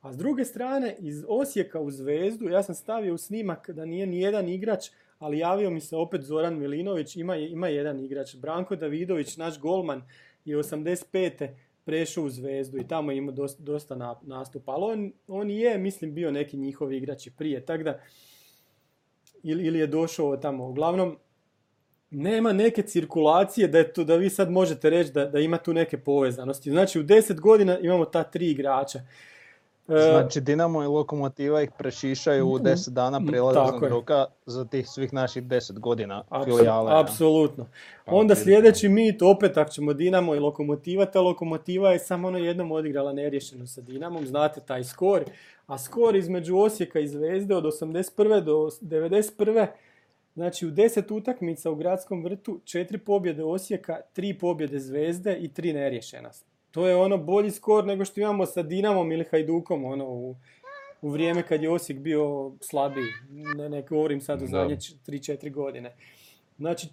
[0.02, 4.08] A s druge strane, iz Osijeka u Zvezdu, ja sam stavio u snimak da nije
[4.08, 8.36] ni jedan igrač, ali javio mi se opet Zoran Milinović, ima, ima jedan igrač.
[8.36, 10.02] Branko Davidović, naš golman,
[10.46, 11.50] je 85.
[11.86, 14.72] prešao u Zvezdu i tamo je imao dosta, dosta na- nastupa.
[14.72, 18.00] Ali on, on je, mislim, bio neki njihov igrač i prije, tako da
[19.44, 20.68] ili, ili je došao tamo.
[20.68, 21.18] Uglavnom,
[22.10, 25.74] nema neke cirkulacije da, je to, da vi sad možete reći da, da ima tu
[25.74, 26.72] neke povezanosti.
[26.72, 29.00] Znači, u 10 godina imamo ta tri igrača.
[29.92, 34.88] E, Znači Dinamo i Lokomotiva ih prešišaju u 10 dana Mm, prijelaznog roka za tih
[34.90, 36.92] svih naših 10 godina filijale.
[36.92, 37.00] ja.
[37.00, 37.66] Apsolutno.
[38.06, 42.38] Pa, Onda sljedeći mit, opet ako ćemo Dinamo i Lokomotiva, ta Lokomotiva je samo ono
[42.38, 45.24] jednom odigrala neriješeno sa Dinamom, znate taj skor,
[45.68, 48.42] a skor između Osijeka i Zvezde od 81.
[48.44, 49.68] do 91.
[50.36, 55.74] Znači u 10 utakmica u gradskom vrtu, četiri pobjede Osijeka, tri pobjede Zvezde i tri
[55.74, 56.30] neriješena.
[56.72, 60.36] To je ono bolji skor nego što imamo sa Dinamom ili Hajdukom ono u,
[61.02, 63.08] u vrijeme kad je Osijek bio slabiji.
[63.58, 64.48] Ne, ne govorim sad o Da.
[64.48, 65.96] zadnje 3-4 godine.
[66.58, 66.88] Znači,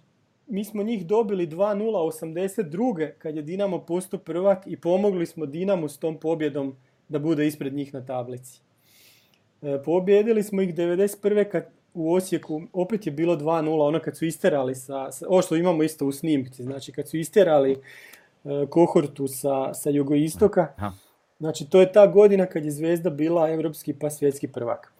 [0.47, 3.11] mi smo njih dobili 2-0 82.
[3.17, 6.75] kad je Dinamo postao prvak i pomogli smo Dinamu s tom pobjedom
[7.09, 8.61] da bude ispred njih na tablici.
[9.61, 11.49] E, pobjedili smo ih 91.
[11.51, 15.55] kad u Osijeku opet je bilo 2-0, ono kad su isterali sa, sa ovo što
[15.55, 17.77] imamo isto u snimci, znači kad su isterali
[18.69, 20.91] kohortu sa, sa jugoistoka, Aha.
[21.39, 24.93] znači to je ta godina kad je Zvezda bila evropski pa svjetski prvak.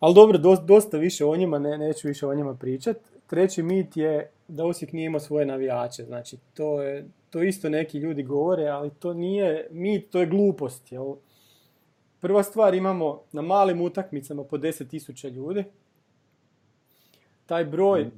[0.00, 2.96] Ali dobro, dos- dosta više o njima, ne, neću više o njima pričat.
[3.26, 6.04] Treći mit je da Osijek nije imao svoje navijače.
[6.04, 10.92] Znači, to, je, to isto neki ljudi govore, ali to nije mit, to je glupost.
[10.92, 11.14] Jel?
[12.20, 15.64] Prva stvar, imamo na malim utakmicama po 10.000 ljudi.
[17.46, 18.10] Taj broj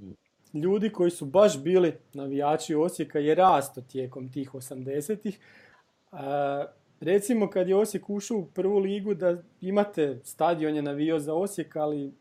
[0.55, 5.39] ljudi koji su baš bili navijači Osijeka je rasto tijekom tih 80-ih.
[6.13, 6.65] A,
[7.01, 11.77] recimo kad je Osijek ušao u prvu ligu da imate stadion je navio za Osijek,
[11.77, 12.13] ali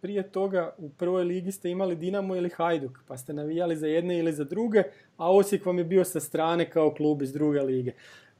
[0.00, 4.18] prije toga u prvoj ligi ste imali Dinamo ili Hajduk, pa ste navijali za jedne
[4.18, 4.82] ili za druge,
[5.16, 7.92] a Osijek vam je bio sa strane kao klub iz druge lige.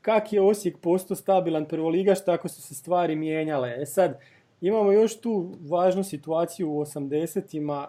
[0.02, 3.74] Kak je Osijek postao stabilan prvoligaš, tako su se stvari mijenjale.
[3.82, 4.18] E sad,
[4.60, 7.88] imamo još tu važnu situaciju u 80-ima.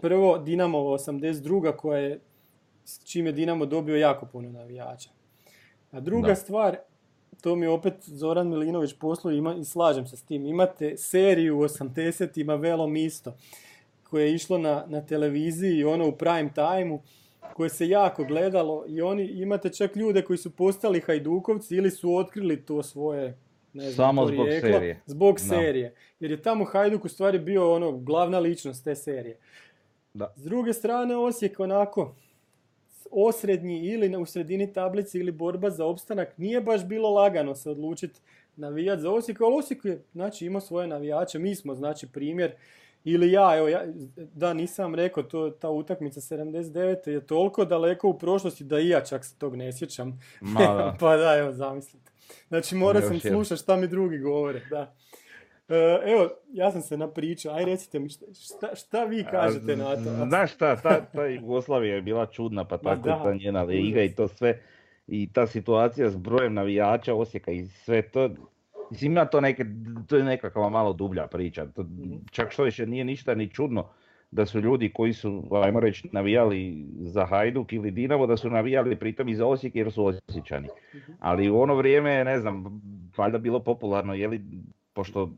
[0.00, 1.76] Prvo, Dinamo 82.
[1.76, 2.20] koja je,
[2.84, 5.10] s čim je Dinamo dobio jako puno navijača.
[5.90, 6.34] A druga Da.
[6.34, 6.76] stvar,
[7.42, 10.46] to mi opet Zoran Milinović poslao ima, i slažem se s tim.
[10.46, 13.36] Imate seriju u 80-ima Velom isto,
[14.02, 16.98] koje je išlo na, na televiziji, ono u prime time
[17.54, 22.16] koje se jako gledalo i oni imate čak ljude koji su postali hajdukovci ili su
[22.16, 23.38] otkrili to svoje
[23.72, 25.00] ne znam, Samo zbog serije.
[25.06, 25.42] Zbog Da.
[25.44, 25.94] serije.
[26.20, 29.38] Jer je tamo Hajduk u stvari bio ono glavna ličnost te serije.
[30.18, 30.32] Da.
[30.36, 32.14] S druge strane Osijek onako
[33.10, 38.20] osrednji ili u sredini tablice ili borba za opstanak, nije baš bilo lagano se odlučiti
[38.56, 42.52] navijati za Osijek, ali Osijek je znači, imao svoje navijače, mi smo znači primjer,
[43.04, 43.84] ili ja, evo, ja,
[44.16, 47.08] da nisam rekao, to, ta utakmica 79.
[47.08, 50.20] je toliko daleko u prošlosti da i ja čak se tog ne sjećam.
[51.00, 52.10] pa da, evo, zamislite.
[52.48, 54.94] Znači, morao sam slušati šta mi drugi govore, da.
[55.68, 60.26] E, evo, ja sam se napričao, aj recite mi šta, šta vi kažete na to?
[60.28, 64.28] Znaš šta, ta, ta Jugoslavija je bila čudna, pa tako ta njena liga i to
[64.28, 64.60] sve.
[65.06, 68.28] I ta situacija s brojem navijača Osijeka i sve to,
[68.90, 69.64] Mislim, ima to neke,
[70.06, 71.66] to je nekakva malo dublja priča.
[71.66, 72.16] To, mhm.
[72.30, 73.88] čak što više nije ništa ni čudno
[74.30, 78.96] da su ljudi koji su, ajmo reći, navijali za Hajduk ili Dinamo, da su navijali
[78.96, 80.68] pritom i za Osijek jer su osjećani.
[80.94, 81.12] Mhm.
[81.20, 82.82] Ali u ono vrijeme, ne znam,
[83.16, 84.40] valjda bilo popularno, jeli,
[84.92, 85.30] pošto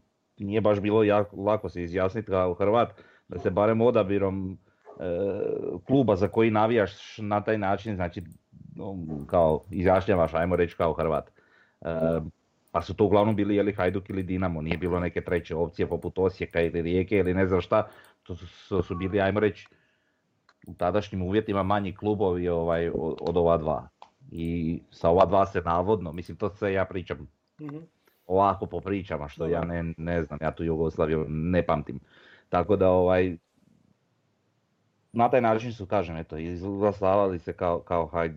[0.45, 5.05] nije baš bilo jako, lako se izjasniti kao Hrvat, da se barem odabirom e,
[5.87, 8.23] kluba za koji navijaš na taj način, znači
[9.27, 11.31] kao izjašnjavaš, ajmo reći kao Hrvat.
[11.81, 11.85] E,
[12.73, 16.19] pa su to uglavnom bili jeli Hajduk ili Dinamo, nije bilo neke treće opcije poput
[16.19, 17.89] Osijeka ili Rijeke ili ne znam šta,
[18.23, 19.69] to su, su bili, ajmo reći,
[20.67, 23.89] u tadašnjim uvjetima manji klubovi ovaj, od, ova dva.
[24.31, 27.29] I sa ova dva se navodno, mislim to sve ja pričam
[27.61, 28.00] mm
[28.31, 32.01] ovako po pričama, što ja ne, ne znam, ja tu Jugoslaviju ne pamtim.
[32.49, 33.37] Tako da ovaj,
[35.13, 38.31] na taj način su, kažem, eto, izglasavali se kao, kao haj,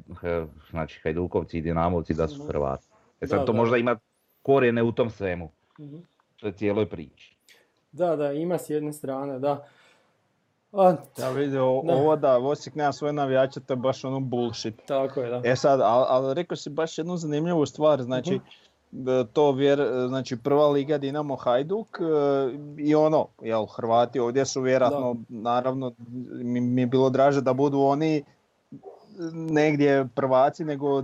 [0.69, 2.87] znači, Hajdukovci i Dinamovci da su Hrvati.
[3.21, 3.99] E sad to možda ima
[4.41, 5.51] korijene u tom svemu.
[5.79, 5.97] mm
[6.35, 7.37] To je cijeloj priči.
[7.91, 9.67] Da, da, ima s jedne strane, da.
[10.71, 14.75] A, ja vidim, ovo da Osijek nema svoje navijače, to je baš ono bullshit.
[14.85, 15.41] Tako je, da.
[15.43, 18.41] E sad, ali al, rekao si baš jednu zanimljivu stvar, znači, uh
[19.33, 22.03] to vjer, znači prva liga Dinamo Hajduk e,
[22.77, 25.91] i ono, jel, Hrvati ovdje su vjerojatno, naravno,
[26.31, 28.23] mi, mi je bilo draže da budu oni
[29.33, 31.03] negdje prvaci nego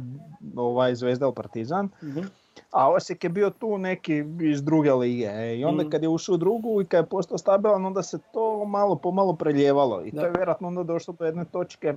[0.56, 1.90] ovaj Zvezda u Partizan.
[2.02, 2.26] uh
[2.72, 5.26] a Osijek je bio tu neki iz druge lige.
[5.26, 5.90] E, I onda mm.
[5.90, 9.12] kad je ušao u drugu i kad je postao stabilan, onda se to malo po
[9.12, 10.02] malo preljevalo.
[10.06, 11.94] I to je vjerojatno onda došlo do jedne točke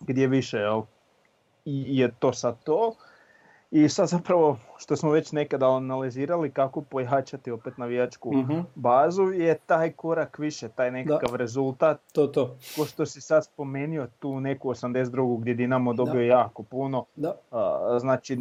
[0.00, 0.82] gdje više jel,
[1.64, 2.94] je to sad to.
[3.70, 9.58] I sad zapravo, što smo već nekada analizirali kako pojačati opet navijačku mm bazu, je
[9.66, 12.00] taj korak više, taj nekakav rezultat.
[12.12, 12.56] To, to.
[12.76, 15.40] Ko što si sad spomenuo, tu neku 82.
[15.40, 17.04] gdje Dinamo dobio jako puno.
[17.16, 17.34] Da.
[18.00, 18.38] znači,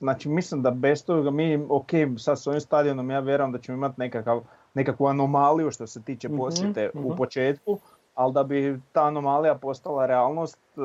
[0.00, 3.76] Znači mislim da bez toga mi, ok, sad s ovim stadionom ja vjerujem da ćemo
[3.76, 4.40] imati nekakav,
[4.74, 7.16] nekakvu anomaliju što se tiče mhm, posjete u mhm.
[7.16, 7.78] početku,
[8.14, 10.80] ali da bi ta anomalija postala realnost, e,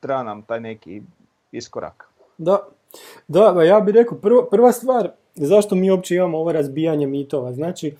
[0.00, 1.02] treba nam taj neki
[1.52, 2.08] iskorak.
[2.38, 2.58] Da,
[3.28, 7.94] da ja bih rekao, prva, prva stvar, zašto mi uopće imamo ovo razbijanje mitova, znači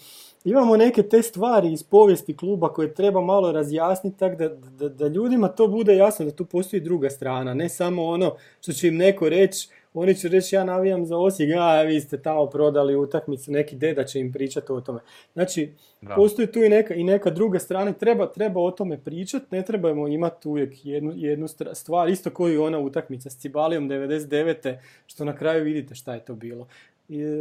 [0.45, 5.09] imamo neke te stvari iz povijesti kluba koje treba malo razjasniti tako da, da, da
[5.09, 8.97] ljudima to bude jasno da tu postoji druga strana, ne samo ono što će im
[8.97, 13.53] neko reći oni će reći ja navijam za Osijek, a vi ste tamo prodali utakmicu,
[13.53, 15.01] neki deda će im pričati o tome.
[15.33, 15.73] Znači,
[16.15, 20.09] postoji tu i neka, i neka druga strana, treba, treba o tome pričati, ne trebamo
[20.09, 24.77] imati uvijek jednu, jednu stvar, isto koji ona utakmica s Cibalijom 99.
[25.07, 26.67] što na kraju vidite šta je to bilo.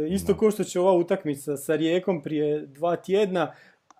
[0.08, 3.52] Isto kao što će ova utakmica sa Rijekom prije dva tjedna,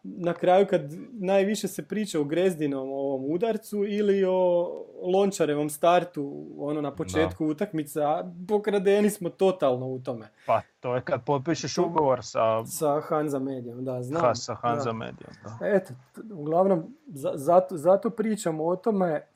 [0.03, 0.83] na kraju kad
[1.13, 4.69] najviše se priča o Grezdinom ovom udarcu ili o
[5.03, 7.51] Lončarevom startu ono na početku da.
[7.51, 10.29] utakmica, pokradeni smo totalno u tome.
[10.47, 12.67] Pa to je kad potpišeš ugovor sa...
[12.67, 14.23] Sa Hanza Medijom, da, znam.
[14.23, 15.67] Ha, sa Hanza Medijom, da.
[15.67, 15.93] Eto,
[16.33, 16.97] uglavnom,
[17.35, 19.27] zato, zato pričamo o tome.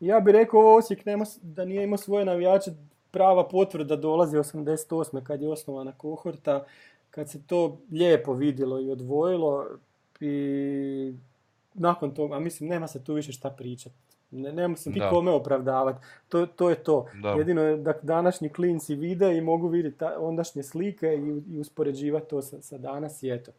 [0.00, 2.70] Ja bih rekao ovo Osijek nema, da nije imao svoje navijače,
[3.10, 5.22] prava potvrda dolazi 88.
[5.22, 6.64] kad je osnovana kohorta,
[7.10, 9.66] kad se to lijepo vidjelo i odvojilo,
[10.20, 11.14] i
[11.74, 13.94] nakon toga, a mislim, nema se tu više šta pričati.
[14.30, 16.06] Ne, nema se ti kome opravdavati.
[16.28, 17.06] To, to je to.
[17.22, 17.30] Da.
[17.30, 22.42] Jedino je da današnji klinci vide i mogu vidjeti ondašnje slike i, i uspoređivati to
[22.42, 23.52] sa, sa danas i eto.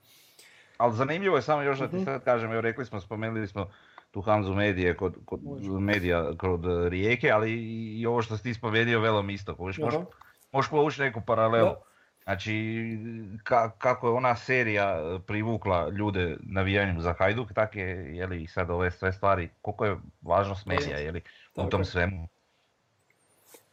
[0.77, 2.05] Ali zanimljivo je samo još da ti mhm.
[2.05, 3.67] sad kažem, evo rekli smo, spomenuli smo
[4.11, 5.39] tu Hanzu Medije kod, kod
[5.79, 7.53] medija kod Rijeke, ali
[7.99, 9.55] i ovo što si ti spomenuo velom isto.
[9.59, 9.95] Možeš,
[10.51, 11.71] možeš povući neku paralelu.
[12.27, 12.53] Znači,
[13.43, 18.47] ka, kako je ona serija e, privukla ljude navijanjem za Hajduk, tak je, jeli, i
[18.47, 21.21] sad ove sve stvari, koliko je važnost medija, jeli,
[21.55, 22.27] u tom svemu.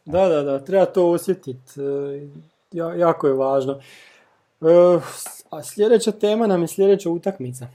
[0.05, 3.79] Da, da, da, treba to osjetiti, e, jako je važno.
[4.61, 4.99] E,
[5.49, 7.67] a sljedeća tema nam je sljedeća utakmica,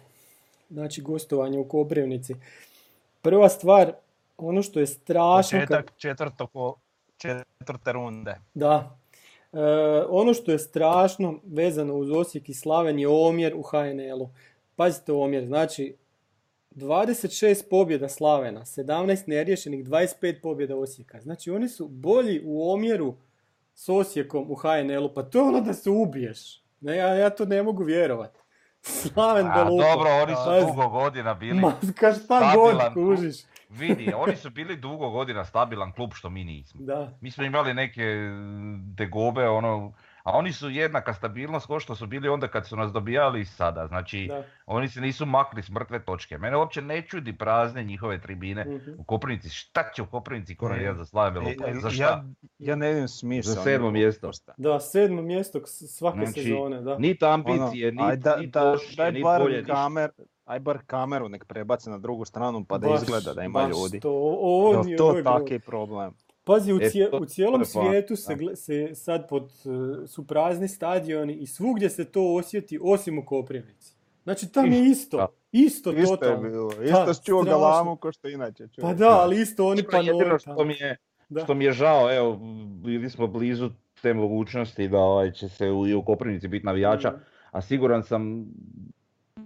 [0.70, 2.34] znači gostovanje u Koprivnici.
[3.22, 3.92] Prva stvar,
[4.38, 5.58] ono što je strašno...
[5.60, 5.92] Početak
[7.58, 8.36] četvrte runde.
[8.54, 8.99] Da,
[10.08, 14.30] ono što je strašno vezano uz Osijek i Slaven je omjer u HNL-u.
[14.76, 15.96] Pazite omjer, znači
[16.70, 21.20] 26 pobjeda Slavena, 17 neriješenih, 25 pobjeda Osijeka.
[21.20, 23.14] Znači oni su bolji u omjeru
[23.74, 26.62] s Osijekom u HNL-u, pa to je ono da se ubiješ.
[26.80, 28.40] Ne, ja, ja to ne mogu vjerovati.
[28.82, 29.82] Slaven A, Belupo.
[29.82, 31.60] dobro, oni su dugo godina bili.
[31.60, 33.36] Ma, ka šta god kužiš.
[33.70, 36.80] Vidi, oni su bili dugo godina stabilan klub što mi nismo.
[36.82, 37.12] Da.
[37.20, 39.92] Mi smo imali neke mm, tegobe, ono,
[40.24, 43.44] a oni su jednaka stabilnost kao što su bili onda kad su nas dobijali i
[43.44, 43.86] sada.
[43.86, 44.44] Znači, Da.
[44.66, 46.38] oni se nisu makli s mrtve točke.
[46.38, 48.90] Mene uopće ne čudi prazne njihove tribine Mhm.
[48.98, 49.48] u Koprivnici.
[49.48, 52.02] Šta će u Koprivnici Koran E, jedan za Slaven E, e, Za šta?
[52.02, 52.24] Ja,
[52.58, 53.52] ja ne vidim smisla.
[53.52, 54.30] Za sedmo mjesto.
[54.56, 56.98] Da, sedmo mjesto svake Znači, sezone, da.
[56.98, 58.58] Niti ambicije, Ono, niti, da, niti
[59.06, 59.74] niti bar bolje, ništa.
[59.74, 60.10] kamer,
[60.50, 63.70] aj bar kameru nek prebace na drugu stranu pa da Baš- izgleda da ima baš
[63.72, 64.00] ljudi.
[64.00, 66.12] To, o- ovo Jel mi je to bilo- taki problem?
[66.44, 70.26] Pazi, u, E, cije- to- u cijelom je svijetu se, se sad pod, eh, su
[70.26, 73.94] prazni stadioni i svugdje se to osjeti osim u Koprivnici.
[74.22, 75.26] Znači tam je isto, da.
[75.52, 76.42] isto, Isto je totalno.
[76.42, 78.82] bilo, Da, isto si čuo galamu ko što inače čuo.
[78.82, 80.96] Pa da, ali isto oni pa Jedino što mi je,
[81.28, 81.40] Da.
[81.40, 82.36] što mi je žao, evo,
[82.76, 83.70] bili smo blizu
[84.02, 87.20] te mogućnosti da ovaj, će se u, i u Koprivnici biti navijača, Mhm.
[87.50, 88.46] a siguran sam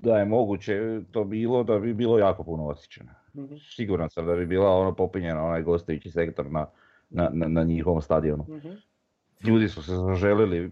[0.04, 0.80] da je moguće
[1.10, 3.10] to bilo, da bi bilo jako puno osjećano.
[3.34, 6.66] Mhm, Siguran sam da bi bila ono popinjena onaj gostujući sektor na,
[7.10, 8.44] na, na, na njihovom stadionu.
[8.48, 8.68] mhm.
[9.44, 10.70] Ljudi su se zaželili,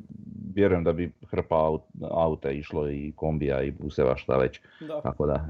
[0.55, 5.01] vjerujem da bi hrpa aut- auta išlo i kombija i buseva šta već, Da.
[5.01, 5.49] tako da.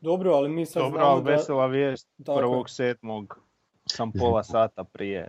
[0.00, 1.30] Dobro, ali mi sad Dobro, znamo ali da...
[1.30, 3.40] vesela vijest, prvog sedmog
[3.86, 5.28] sam pola sata prije.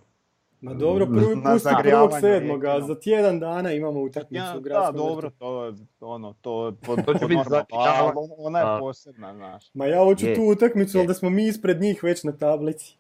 [0.62, 2.88] Ma dobro, prvi pusti prvog zagrijavanje sedmoga, jeftino.
[2.88, 5.38] za tjedan dana imamo utakmicu Ja, u da, gradskom dobro, vrtu.
[5.40, 8.12] to je ono, to je To će pod biti normalno, zagrijavanje.
[8.18, 8.78] ali ona je Da.
[8.80, 9.74] posebna, znaš.
[9.74, 11.08] Ma ja hoću Je, tu utakmicu, ali je.
[11.08, 12.98] da smo mi ispred njih već na tablici.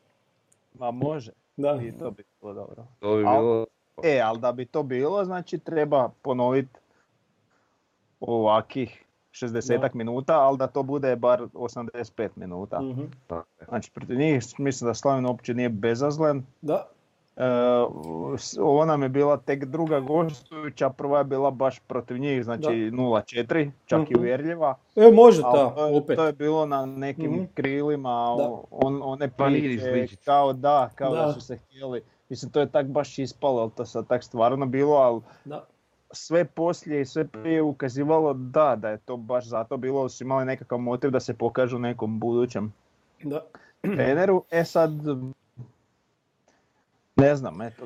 [0.73, 1.75] Ma može, Da.
[1.77, 2.85] i to bi bilo dobro.
[2.99, 3.65] To bi Al- bilo
[4.03, 6.79] E, ali da bi to bilo, znači treba ponoviti
[8.19, 9.53] ovakih 60
[9.93, 12.81] minuta, ali da to bude bar 85 minuta.
[12.81, 13.01] Mhm.
[13.27, 13.47] tako.
[13.67, 16.43] Znači, protiv njih mislim da Slavin uopće nije bezazlen.
[16.61, 16.87] Da.
[17.37, 17.43] E,
[18.59, 22.69] ovo nam je bila tek druga gostujuća, prva je bila baš protiv njih, znači Da.
[22.93, 24.19] 0-4, čak i Mhm.
[24.19, 24.75] uvjerljiva.
[24.95, 26.15] E, može ta, to, je, opet.
[26.15, 27.43] to je bilo na nekim Mhm.
[27.53, 28.49] krilima, Da.
[28.71, 31.21] on, one Pa priče, kao da, kao da.
[31.21, 31.33] Da.
[31.33, 32.01] su se htjeli.
[32.29, 35.65] Mislim, to je tak baš ispalo, ali to sad tak stvarno bilo, ali Da.
[36.11, 40.45] sve poslije i sve prije ukazivalo da, da je to baš zato bilo, su imali
[40.45, 42.73] nekakav motiv da se pokažu nekom budućem
[43.23, 43.41] Da.
[43.83, 44.43] treneru.
[44.51, 44.91] E sad,
[47.21, 47.85] ne znam, eto,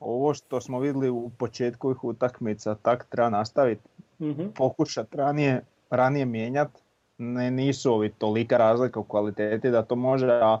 [0.00, 3.82] ovo što smo vidjeli u početku ih utakmica, tak treba nastaviti,
[4.20, 4.46] Mhm.
[4.48, 6.80] pokušati ranije, ranije mijenjati.
[7.18, 10.58] Ne, nisu ovi tolika razlika u kvaliteti da to može, a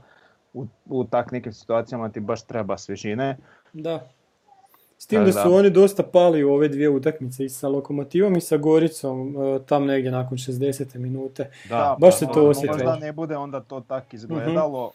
[0.54, 3.36] u, u tak nekim situacijama ti baš treba svježine.
[3.72, 4.08] Da.
[4.98, 5.54] S tim Da, su da.
[5.54, 9.84] oni dosta pali u ove dvije utakmice i sa Lokomotivom i sa Goricom, e, tam
[9.84, 10.96] negdje nakon 60.
[10.96, 11.50] minute.
[11.68, 12.74] Da, baš se to osjetilo.
[12.74, 14.92] Možda ne bude onda to tak izgledalo,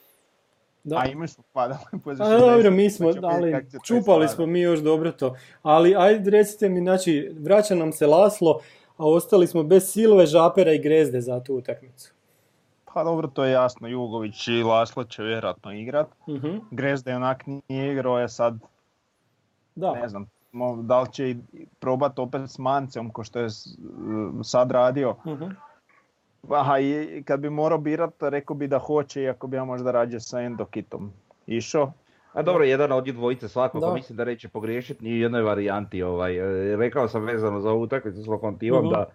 [0.83, 0.97] Da.
[0.97, 4.45] a i mi smo padali po A 60, dobro, mi pa smo, ali čupali smo
[4.45, 5.35] mi još dobro to.
[5.61, 8.59] Ali ajde recite mi, znači, vraća nam se Laslo,
[8.97, 12.13] a ostali smo bez Silve, Žapera i Grezde za tu utakmicu.
[12.93, 16.07] Pa dobro, to je jasno, Jugović i Laslo će vjerojatno igrat.
[16.29, 16.57] Mhm.
[16.71, 18.59] Grezda onak nije igrao, je sad
[19.75, 20.29] Da, ne znam,
[20.81, 21.37] da li će i
[21.79, 23.49] probat opet s Mancem ko što je
[24.43, 25.15] sad radio.
[25.25, 25.45] Mhm.
[26.49, 30.19] Aha, i kad bi morao birat, rekao bi da hoće, iako bi ja možda rađe
[30.19, 31.11] sa Endokitom
[31.47, 31.93] išao.
[32.33, 33.93] A dobro, jedan od njih dvojice svakako, Da.
[33.93, 36.03] mislim da neće pogriješiti ni u jednoj varijanti.
[36.03, 36.37] Ovaj.
[36.37, 38.91] E, Rekao sam vezano za ovu utakmicu s Lokomotivom Mhm.
[38.93, 39.05] da,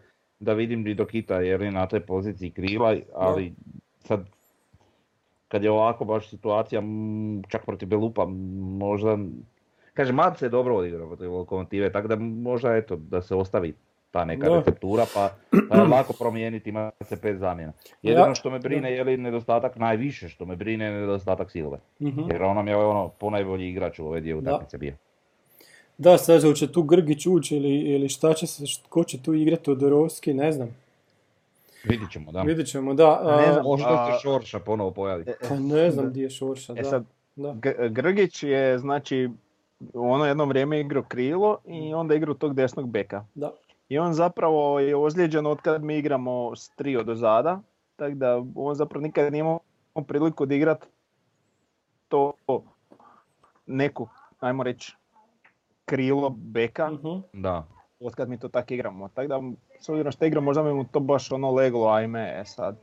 [0.40, 3.54] da vidim i Dokita jer je na toj poziciji krila, ali
[3.98, 4.26] sad
[5.48, 6.82] kad je ovako baš situacija,
[7.48, 8.26] čak protiv Belupa,
[8.78, 9.18] možda,
[9.94, 13.74] kaže Mace je dobro odigrao protiv Lokomotive, tako da možda eto, da se ostavi
[14.18, 14.56] ta neka Da.
[14.56, 15.30] receptura, pa,
[15.70, 17.72] pa je lako promijeniti, ima se pet zamjena.
[18.02, 21.78] Jedino što me brine je li nedostatak, najviše što me brine je nedostatak Silve.
[22.00, 22.20] Mhm.
[22.30, 24.94] Jer on nam je ono ponajbolji igrač u ove dvije utakmice bio.
[25.98, 29.62] Da, sad hoće tu Grgić ući ili, ili šta će se, ko će tu igrati
[29.62, 30.68] Todorovski, ne znam.
[31.84, 32.42] Vidit ćemo, da.
[32.42, 33.20] Vidjet ćemo, da.
[33.22, 33.64] a, Ne znam.
[33.64, 35.24] Možda A- se Šorša ponovo pojavi.
[35.48, 36.80] Pa ne znam gdje je Šorša, da.
[36.80, 37.04] E sad,
[37.36, 37.52] da.
[37.54, 39.28] G- Grgić je znači
[39.94, 43.24] u ono jedno vrijeme igrao krilo i onda igrao tog desnog beka.
[43.34, 43.52] Da.
[43.88, 47.60] I on zapravo je ozlijeđen od kad mi igramo s trio do zada,
[47.96, 49.60] tako da on zapravo nikad nije imao
[50.06, 50.86] priliku da igrat
[52.08, 52.32] to
[53.66, 54.08] neku,
[54.40, 54.96] ajmo reći,
[55.84, 57.20] krilo beka, Mhm.
[57.32, 57.66] Da.
[58.00, 59.08] od kad mi to tako igramo.
[59.08, 59.42] Tako da,
[59.80, 62.76] s obzirom što igram, možda mi mu to baš ono leglo, ajme, e sad.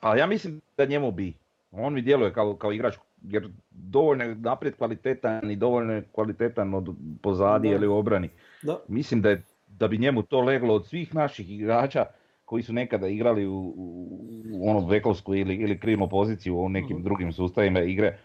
[0.00, 1.34] Ali ja mislim da njemu bi.
[1.72, 6.74] On mi djeluje kao, kao igrač, jer dovoljno je naprijed kvalitetan i dovoljno je kvalitetan
[6.74, 6.88] od
[7.22, 8.30] pozadi ili u obrani.
[8.62, 8.80] Da.
[8.88, 9.42] Mislim da, je,
[9.78, 12.04] da bi njemu to leglo od svih naših igrača
[12.44, 14.08] koji su nekada igrali u, u,
[14.54, 17.04] u onu bekovsku ili, ili krilnu poziciju u nekim Mhm.
[17.04, 18.18] drugim sustavima igre,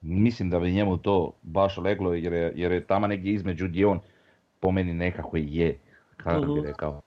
[0.00, 3.86] mislim da bi njemu to baš leglo jer je, jer je tamo negdje između gdje
[3.86, 4.00] on
[4.60, 5.78] po meni nekako je,
[6.16, 6.66] kako bi Mhm.
[6.66, 7.00] rekao.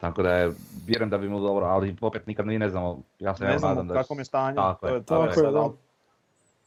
[0.00, 0.52] Tako da je,
[0.86, 3.74] vjerujem da bi mu dobro, ali opet nikad ni ne znamo, ja se Ne znamo
[3.74, 3.94] nadam da...
[3.94, 4.56] kakvom je stanju.
[4.56, 5.70] Tako je, to, je, tako je je, sad, da.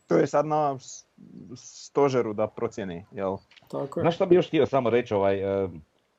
[0.09, 0.77] To je sad na
[1.55, 3.37] stožeru da procjeni, jel?
[3.67, 4.01] Tako je.
[4.01, 5.69] Znaš šta bi još htio samo reći, ovaj, e,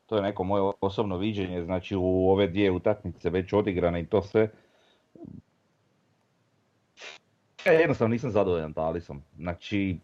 [0.07, 4.22] to je neko moje osobno viđenje, znači u ove dvije utakmice već odigrane i to
[4.22, 4.51] sve.
[7.66, 9.22] Ja jednostavno nisam zadovoljan Talisom.
[9.36, 9.99] Znači,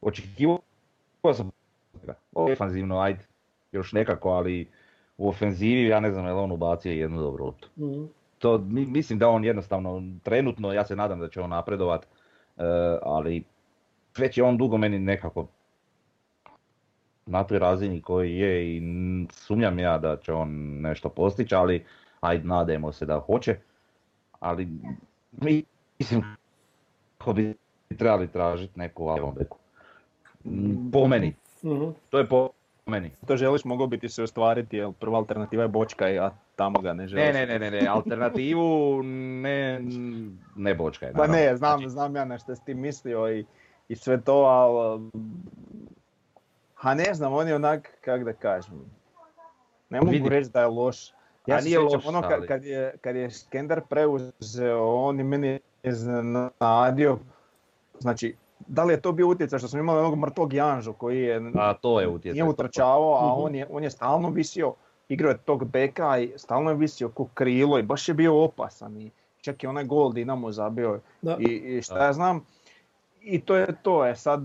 [0.00, 0.60] očekivao
[1.34, 1.50] sam
[2.02, 2.14] ga.
[2.32, 3.26] Ofanzivno, ajde,
[3.72, 4.68] još nekako, ali
[5.18, 7.68] u ofenzivi ja ne znam je li on ubacio jednu dobru loptu.
[7.76, 8.04] Mhm.
[8.38, 12.08] To, mi- mislim da on jednostavno, trenutno, ja se nadam da će on napredovat, e,
[13.02, 13.44] ali
[14.18, 15.46] već je on dugo meni nekako
[17.26, 18.82] na toj razini koji je i
[19.30, 20.48] sumnjam ja da će on
[20.80, 21.84] nešto postići, ali
[22.20, 23.56] ajde nadajmo se da hoće.
[24.40, 24.68] Ali
[25.32, 25.64] mi-
[25.98, 26.22] mislim
[27.18, 27.54] kako bi
[27.98, 29.16] trebali tražiti neku.
[30.44, 31.84] Mm, Po meni, Mhm.
[32.10, 32.48] to je po
[32.86, 33.10] meni.
[33.26, 37.06] To želiš moglo biti se ostvariti, jer prva alternativa je Bočkaj, a tamo ga ne
[37.08, 37.24] želiš.
[37.24, 39.80] Ne, ne, ne, ne, ne, alternativu ne,
[40.56, 41.12] ne bočkaj.
[41.12, 43.44] Pa ne, znam, Znači, znam ja na što si ti mislio i,
[43.88, 45.10] i sve to, ali...
[46.74, 48.74] Ha ne znam, on je onak, kak da kažem,
[49.90, 50.28] ne mogu Vidi.
[50.28, 51.10] reći da je loš.
[51.46, 55.58] Ja A nije loš, ono kad, kad, je, kad je Skender preuzeo, on je meni
[55.82, 57.18] iznenadio,
[57.98, 61.40] znači, da li je to bio utjecaj što smo imali onog mrtvog Janžu koji je,
[61.54, 62.32] A to je utjecaj.
[62.34, 63.40] nije utrčavao, a Mhm.
[63.40, 64.74] on je, on je stalno visio,
[65.08, 68.96] igrao je tog beka i stalno je visio ko krilo i baš je bio opasan
[68.96, 71.36] i čak i onaj gol Dinamo zabio Da.
[71.40, 72.04] i, i šta Da.
[72.04, 72.46] ja znam.
[73.20, 74.40] I to je to, je sad,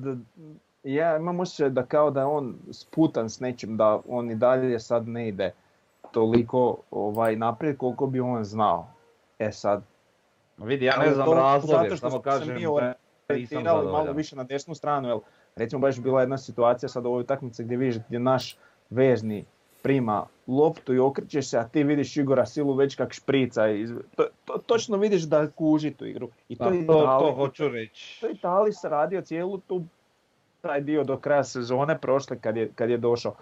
[0.84, 4.80] ja imam osjećaj da kao da je on sputan s nečim, da on i dalje
[4.80, 5.54] sad ne ide
[6.12, 8.88] toliko ovaj, naprijed koliko bi on znao.
[9.40, 9.84] E sad,
[10.58, 12.66] Vidi, ja ne znam to razloge, zato što samo kažem mi
[13.30, 15.18] da nisam malo više na desnu stranu, jer
[15.56, 18.58] recimo baš bila jedna situacija sad u ovoj utakmici gdje vidiš gdje naš
[18.90, 19.46] vezni
[19.82, 23.68] prima loptu i okreće se, a ti vidiš Igora Silu već kak šprica.
[23.68, 26.30] iz- to, to- točno vidiš da kuži tu igru.
[26.50, 28.22] I to, je to, to hoću reći.
[28.22, 29.84] to je Talis radio cijelu tu
[30.62, 33.36] taj dio do kraja sezone prošle kad je, kad je došao.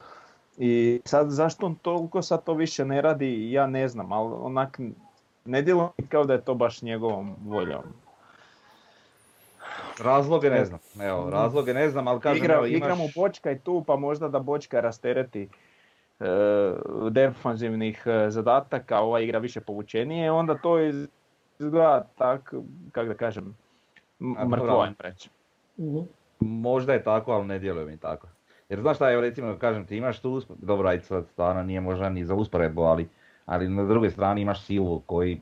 [0.57, 4.79] I sad zašto on toliko sad to više ne radi, ja ne znam, ali onak
[5.45, 5.61] ne
[5.97, 7.83] mi kao da je to baš njegovom voljom.
[10.03, 10.79] Razloge ne znam.
[11.01, 12.77] Evo, razloge ne znam, ali kažem, Igra, evo, imaš...
[12.77, 15.49] Igramo Bočka i tu, pa možda da Bočka rastereti
[17.09, 21.07] defanzivnih e, zadataka, ova igra više povučenije, onda to iz-
[21.59, 22.53] izgleda tak,
[22.91, 23.55] kako da kažem,
[24.21, 24.67] mrtvo
[24.99, 25.29] reći.
[25.79, 25.99] Mhm.
[26.39, 28.27] Možda je tako, ali ne djeluje mi tako.
[28.69, 31.81] Jer znaš šta, evo recimo kažem ti imaš tu, usp- dobro ajde sad stvarno nije
[31.81, 33.09] možda ni za usporedbu, ali,
[33.45, 35.41] ali na drugoj strani imaš silu koji,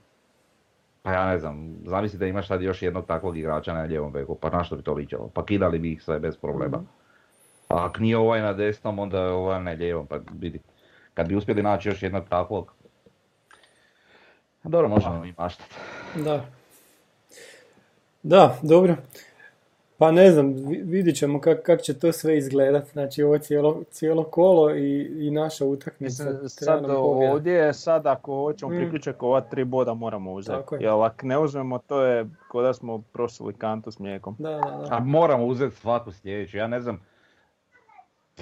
[1.02, 4.36] pa ja ne znam, zamisli da imaš sad još jednog takvog igrača na lijevom beku,
[4.36, 6.78] pa na što bi to ličilo, pa kidali bi ih sve bez problema.
[7.68, 10.60] A ako nije ovaj na desnom, onda je ovaj na lijevom, pa vidi.
[11.14, 12.74] Kad bi uspjeli naći još jednog takvog,
[14.64, 15.76] dobro možemo i maštati.
[16.16, 16.46] Da.
[18.24, 18.96] Da, dobro.
[19.98, 22.86] Pa ne znam, vi- vidit ćemo kako kak će to sve izgledat.
[22.86, 26.24] Znači ovo cijelo, cijelo kolo i, i naša utakmica.
[26.24, 28.78] Mislim, sad ovdje je sad ako hoćemo Mm.
[28.78, 30.58] priključak ova tri boda moramo uzeti.
[30.58, 30.82] Tako je.
[30.82, 34.36] Jer ako ne uzmemo to je ko da smo prosili kantu s mlijekom.
[34.40, 34.88] Da, da, da.
[34.92, 37.02] A moramo uzeti svaku sljedeću, ja ne znam,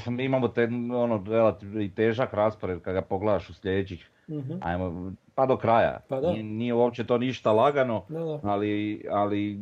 [0.08, 4.54] mi imamo te, ono, relativno i težak raspored kada ga pogledaš u sljedećih, Mhm.
[4.62, 6.00] ajmo, pa do kraja.
[6.10, 6.32] Pa da.
[6.32, 8.39] Nije, nije uopće to ništa lagano, Da, da.
[8.43, 8.72] ali,
[9.12, 9.60] ali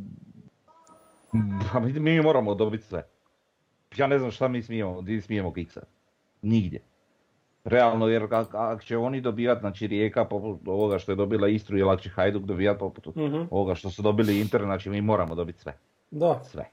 [1.73, 3.03] pa mi, mi moramo dobiti sve.
[3.97, 5.83] Ja ne znam šta mi smijemo, di smijemo kiksat.
[6.41, 6.79] Nigdje.
[7.65, 11.77] Realno, jer ak- ako će oni dobivati, znači Rijeka poput ovoga što je dobila Istru
[11.77, 13.41] ili ako će Hajduk dobivati poput Mhm.
[13.51, 15.73] ovoga što su dobili Inter, znači mi moramo dobiti sve.
[16.11, 16.65] Da, Sve.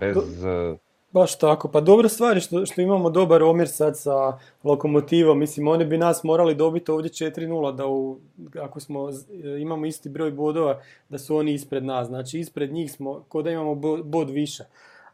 [0.00, 0.76] Bez, eh,
[1.16, 1.68] baš tako.
[1.68, 4.32] Pa dobra stvar je što, što imamo dobar omjer sad sa
[4.64, 5.38] Lokomotivom.
[5.38, 8.18] Mislim, oni bi nas morali dobiti ovdje 4-0, da u,
[8.56, 9.26] ako smo, z-
[9.60, 12.06] imamo isti broj bodova, da su oni ispred nas.
[12.08, 14.64] Znači, ispred njih smo, ko da imamo bo- bod više.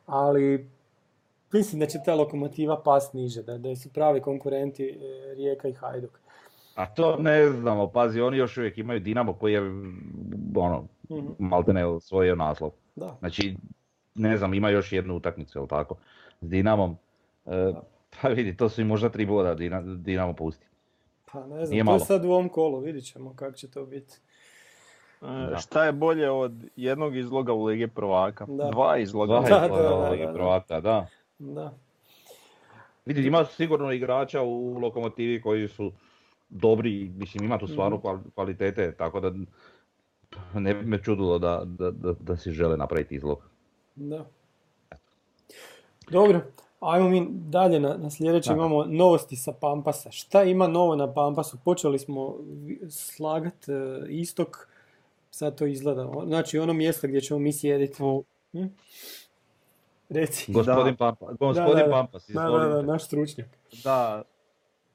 [0.06, 0.68] Ali,
[1.52, 4.96] mislim da će ta Lokomotiva pas niže, da, da su pravi konkurenti e,
[5.34, 6.18] Rijeka i Hajduk.
[6.74, 9.60] A to ne znamo, pazi, oni još uvijek imaju Dinamo koji je,
[10.56, 11.26] ono, Mhm.
[11.38, 12.70] maltene osvojio naslov.
[12.96, 13.16] Da.
[13.18, 13.56] Znači,
[14.14, 15.94] ne znam, ima još jednu utakmicu, jel tako,
[16.40, 16.96] s Dinamom.
[17.46, 17.72] E,
[18.12, 20.66] pa vidi, to su i možda tri boda Dina- Dinamo pusti.
[21.32, 21.96] Pa ne Nije znam, to malo.
[21.96, 24.14] je sad u ovom kolu, vidit ćemo kako će to biti.
[25.22, 25.56] E, Da.
[25.58, 28.46] Šta je bolje od jednog izloga u Ligi prvaka?
[28.46, 28.70] Da.
[28.70, 29.40] Dva izloga.
[29.40, 30.34] Dva Da, da, da, Lige da, da.
[30.34, 31.06] prvaka, da.
[31.38, 31.72] Da.
[33.06, 35.92] Vidi, ima sigurno igrača u Lokomotivi koji su
[36.48, 39.32] dobri, mislim ima tu stvarno kval- kvalitete, tako da
[40.54, 43.51] ne bi me čudilo da, da, da, da si žele napraviti izlog.
[43.94, 44.26] Da.
[46.10, 46.40] Dobro,
[46.80, 48.48] ajmo mi dalje na, na sljedeće.
[48.50, 48.54] Da.
[48.54, 50.10] Imamo novosti sa Pampasa.
[50.10, 51.58] Šta ima novo na Pampasu?
[51.64, 52.36] Počeli smo
[52.90, 53.72] slagat e,
[54.08, 54.68] istok,
[55.30, 56.08] sad to izgleda.
[56.26, 58.02] Znači ono mjesto gdje ćemo mi sjediti.
[58.52, 58.64] Hm?
[60.08, 60.52] Reci.
[60.52, 61.90] Gospodin, Pampa, gospodin Da, da, da.
[61.90, 62.86] Pampas, Da, da, da, izvolite.
[62.86, 63.48] naš stručnjak.
[63.84, 64.22] Da,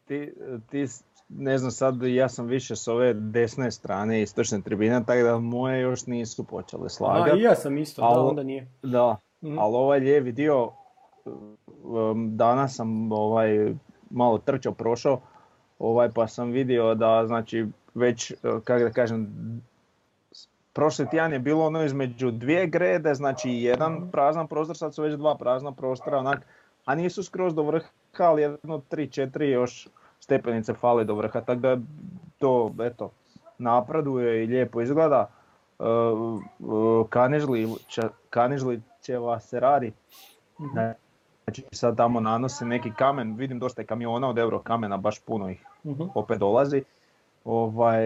[0.06, 0.34] ti,
[0.70, 0.86] ti,
[1.30, 5.82] ne znam sad, ja sam više s ove desne strane istočne tribine, tako da moje
[5.82, 7.40] još nisu počele A, slagati.
[7.40, 8.28] i ja sam isto, da, Alo.
[8.30, 8.68] onda nije.
[8.84, 9.60] Da, Mhm.
[9.60, 10.72] ali ovaj lijevi dio,
[11.84, 13.74] um, danas sam ovaj,
[14.10, 15.20] malo trčao, prošao,
[15.80, 17.66] ovaj, pa sam vidio da znači
[17.96, 19.28] već, uh, kako da kažem,
[20.74, 25.14] prošli tjedan je bilo ono između dvije grede, znači jedan prazan prostor, sad su već
[25.14, 26.46] dva prazna prostora, onak,
[26.86, 29.88] a nisu skroz do vrha, ali jedno, tri, četiri još
[30.20, 31.78] stepenice fale do vrha, tako da
[32.38, 33.12] to, eto,
[33.58, 35.30] napreduje i lijepo izgleda.
[35.80, 36.42] Uh,
[37.10, 39.94] Kanižli, Ča- Kanižlićeva se radi,
[40.60, 40.78] Mhm.
[41.44, 45.50] znači sad tamo nanose neki kamen, vidim dosta je kamiona od Euro kamena, baš puno
[45.50, 46.04] ih Mhm.
[46.16, 46.84] opet dolazi.
[47.46, 48.00] Ovaj,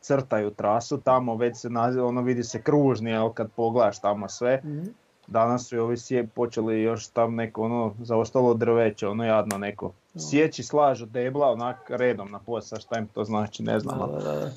[0.00, 4.60] crtaju trasu tamo, već se naziva, ono vidi se kružni, jel, kad pogledaš tamo sve.
[4.64, 4.84] Mhm.
[5.26, 9.92] Danas su i ovi sije počeli još tam neko ono zaostalo drveće, ono jadno neko.
[10.18, 13.98] Sjeći slažu debla onak redom na posao, šta im to znači, ne znam.
[13.98, 14.50] Da, da, da.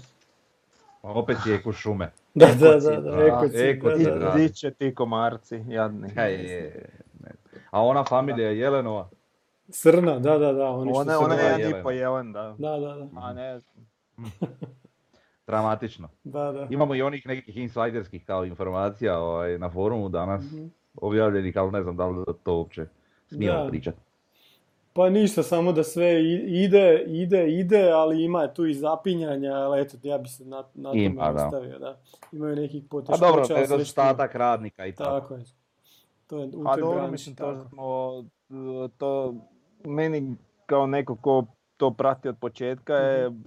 [1.02, 2.12] Opet sijeku šume.
[2.34, 3.26] Da, da, da, da, da.
[3.26, 3.84] ekocid,
[4.36, 6.10] di će ti komarci, jadni.
[6.14, 6.90] Kaj je,
[7.20, 7.32] ne.
[7.72, 9.10] A ona familija Jelenova,
[9.70, 12.56] Srna, da, da, da, oni Ona, su ona je jedan i po jelen, da.
[12.58, 13.60] Da, da, da, A ne,
[15.48, 16.10] dramatično.
[16.24, 16.68] da, da.
[16.70, 20.66] Imamo i onih nekih insajderskih kao informacija ovaj, na forumu danas Mhm.
[20.96, 22.86] objavljenih, ali ne znam da li to uopće
[23.28, 23.70] smijemo Da.
[23.70, 23.98] pričati.
[24.98, 29.98] Pa ništa, samo da sve ide, ide, ide, ali ima tu i zapinjanja, ali eto,
[30.04, 31.46] ja bi se na, na tome Ima, da.
[31.46, 31.98] ostavio, da.
[32.32, 33.20] Imaju nekih A poteškoća.
[33.22, 33.72] dobro, ali sve štima.
[33.72, 35.20] nedostatak radnika i tako.
[35.20, 35.44] Tako je.
[36.28, 37.54] To je u A toj dobro, mislim, tako.
[37.54, 38.24] to smo,
[38.90, 39.34] to
[39.86, 40.36] meni
[40.66, 41.46] kao neko ko
[41.78, 43.40] to prati od početka je Mhm.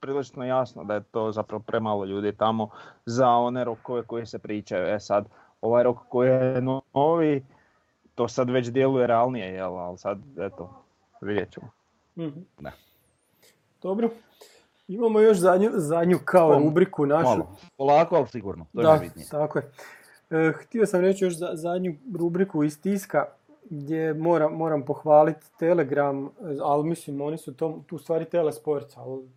[0.00, 2.68] prilično jasno da je to zapravo premalo ljudi tamo
[3.06, 4.86] za one rokove koji se pričaju.
[4.86, 5.24] E sad,
[5.60, 6.62] ovaj rok koji je
[6.94, 7.44] novi,
[8.14, 10.83] to sad već djeluje realnije, jel, ali sad, eto,
[11.24, 11.70] vidjet ćemo.
[12.16, 12.40] Mhm.
[12.60, 12.72] Da.
[13.82, 14.10] Dobro.
[14.88, 17.28] Imamo još zadnju, zadnju kao rubriku našu.
[17.28, 19.28] Malo, polako, ali sigurno, to je da, najbitnije.
[19.28, 19.70] tako je.
[20.30, 23.24] E, htio sam reći još za, zadnju rubriku iz tiska
[23.70, 26.30] gdje moram, moram pohvaliti Telegram,
[26.62, 29.28] ali mislim oni su to, tu stvari Telesport, ali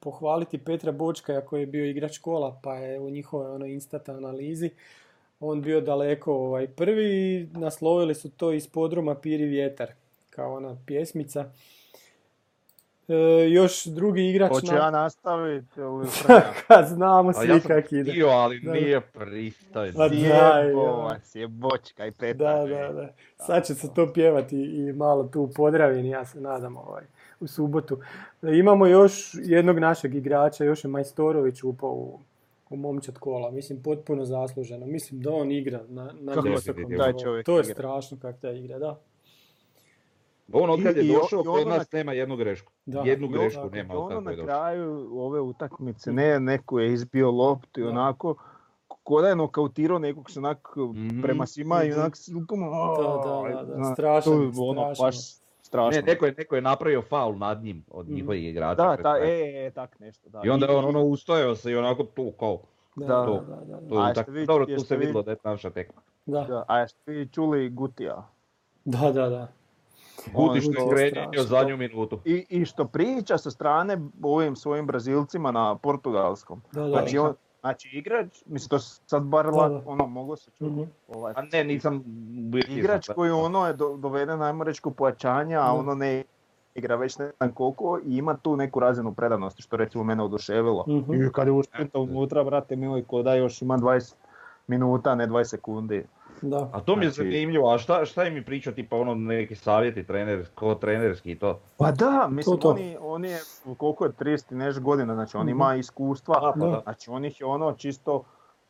[0.00, 4.70] pohvaliti Petra Bočka koji je bio igrač kola pa je u njihovoj ono instat analizi
[5.40, 9.92] on bio daleko ovaj, prvi i naslovili su to iz podruma Piri vjetar
[10.34, 11.44] kao ona pjesmica.
[13.08, 13.14] E,
[13.48, 16.06] još drugi igrač Hoće na- ja nastaviti ili
[16.68, 18.10] kad znamo svi ja kak ide.
[18.10, 18.72] htio, ali Da.
[18.72, 19.92] nije pristojno.
[19.96, 20.04] Pa
[21.34, 22.36] je bočka i petar.
[22.68, 23.08] Da, da, da.
[23.36, 27.04] Sad će se to pjevati i malo tu u Podravini, ja se nadam ovaj,
[27.40, 27.98] u subotu.
[28.42, 32.20] E, Imamo još jednog našeg igrača, još je Majstorović upao u,
[32.70, 33.50] u momčad kola.
[33.50, 34.86] Mislim, potpuno zasluženo.
[34.86, 36.32] Mislim da on igra na, na
[36.98, 37.74] taj čovjek To je igra?
[37.74, 38.98] strašno kako taj igra, da.
[40.52, 42.72] On od kad je došao kod ono nas nema jednu grešku.
[42.86, 43.00] Da.
[43.00, 44.46] Jednu grešku tako, nema od ono kako na je došao.
[44.46, 48.34] kraju ove utakmice, ne, neko je izbio loptu i onako,
[48.88, 51.22] ko da je nokautirao nekog se onak Mhm.
[51.22, 51.98] prema svima i Mhm.
[52.00, 55.04] onak s rukama, Da, da, da, da, zna, strašan, to je ono strašan.
[55.06, 55.16] baš
[55.62, 55.90] strašno.
[55.92, 58.14] Ne, neko je, neko je napravio faul nad njim od Mhm.
[58.14, 58.74] njihovih igrača.
[58.76, 59.20] Da, ta, kraj.
[59.22, 60.40] e, e, tak nešto, da.
[60.44, 62.58] I onda je on ono ustojao se i onako tu kao,
[62.96, 63.14] Da, Da.
[63.14, 63.32] da, To.
[63.40, 66.00] da, da, to A tako, vi- dobro tu se vi- vidjelo da je naša tekma.
[66.26, 68.26] da, Da, a jeste vi čuli Gutija?
[68.84, 69.48] da, da, da.
[70.34, 72.18] Budi što krenio zadnju minutu.
[72.24, 76.62] I, I što priča sa strane ovim svojim Brazilcima na portugalskom.
[76.72, 79.82] Da, da, Znači, on, znači igrač, mislim to sad bar Da, lak- da.
[79.86, 80.70] ono, moglo se čuti.
[80.72, 80.82] Mhm.
[81.08, 82.04] Ovaj, A ne, nisam...
[82.68, 85.72] igrač koji ono je do, doveden, ajmo reći, pojačanja, a Da.
[85.72, 86.24] ono ne
[86.74, 90.84] igra već ne znam koliko i ima tu neku razinu predanosti, što recimo mene oduševilo.
[90.88, 91.14] Mhm.
[91.14, 94.14] I kad je ušpenta unutra, brate mili, ko da još ima 20
[94.66, 96.06] minuta, ne 20 sekundi.
[96.44, 96.70] Da.
[96.72, 99.54] A to mi je Znači- zanimljivo, a šta, šta im je pričao, tipa ono neki
[99.54, 101.60] savjeti trener, ko trenerski i to?
[101.76, 102.68] Pa da, mislim, to.
[102.70, 103.38] Oni, on je,
[103.76, 105.50] koliko je 30 i nešto godina, znači on Mhm.
[105.50, 106.80] ima iskustva, A, pa Da.
[106.82, 108.22] znači on ih je ono čisto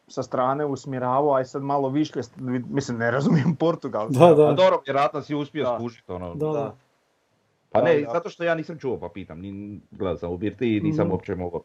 [0.07, 2.23] sa strane usmjeravao, aj sad malo višlje,
[2.69, 4.19] mislim ne razumijem portugalski.
[4.19, 4.43] Da, da.
[4.43, 5.77] A dobro, vjerojatno si uspio Da.
[5.77, 6.35] skužiti ono.
[6.35, 6.53] Da, da.
[6.53, 6.75] da.
[7.71, 8.11] Pa ne, da.
[8.11, 11.13] zato što ja nisam čuo pa pitam, ni, gledao sam u birti i nisam Mhm.
[11.13, 11.61] uopće mogao,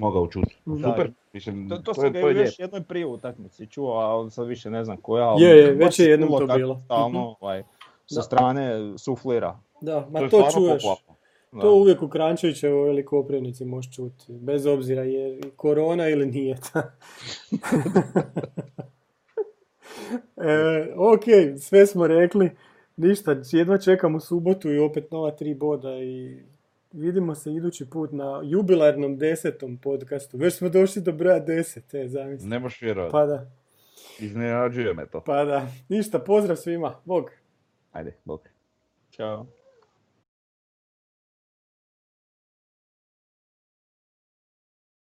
[0.00, 0.56] mogao čuti.
[0.64, 3.98] Super, mislim, To, to to, sam je, ga to je još jednoj prije utakmici čuo,
[3.98, 5.24] a sad više ne znam koja.
[5.24, 6.82] ali Je, je, već je jednom to bilo.
[6.84, 7.28] Stalno, Mhm.
[7.40, 7.62] ovaj,
[8.06, 9.58] sa strane suflira.
[9.80, 10.82] Da, To ma to stvarno čuješ.
[11.52, 11.60] Da.
[11.60, 16.56] To uvijek u Krančevićevoj ili Koprivnici možeš čuti, bez obzira je korona ili nije.
[20.36, 21.24] e, ok,
[21.60, 22.50] sve smo rekli.
[22.96, 26.42] Ništa, jedva čekamo subotu i opet nova tri boda i
[26.92, 30.36] vidimo se idući put na jubilarnom desetom podcastu.
[30.36, 32.48] Već smo došli do broja deset, e, zamisli.
[32.48, 33.12] Ne možeš vjerovati.
[33.12, 33.50] Pa da,
[34.18, 35.24] Iznenađuje me to.
[35.24, 35.66] pa da.
[35.88, 37.00] Ništa, pozdrav svima.
[37.04, 37.30] Bog.
[37.92, 38.48] Ajde, bok.
[39.10, 39.46] Ćao.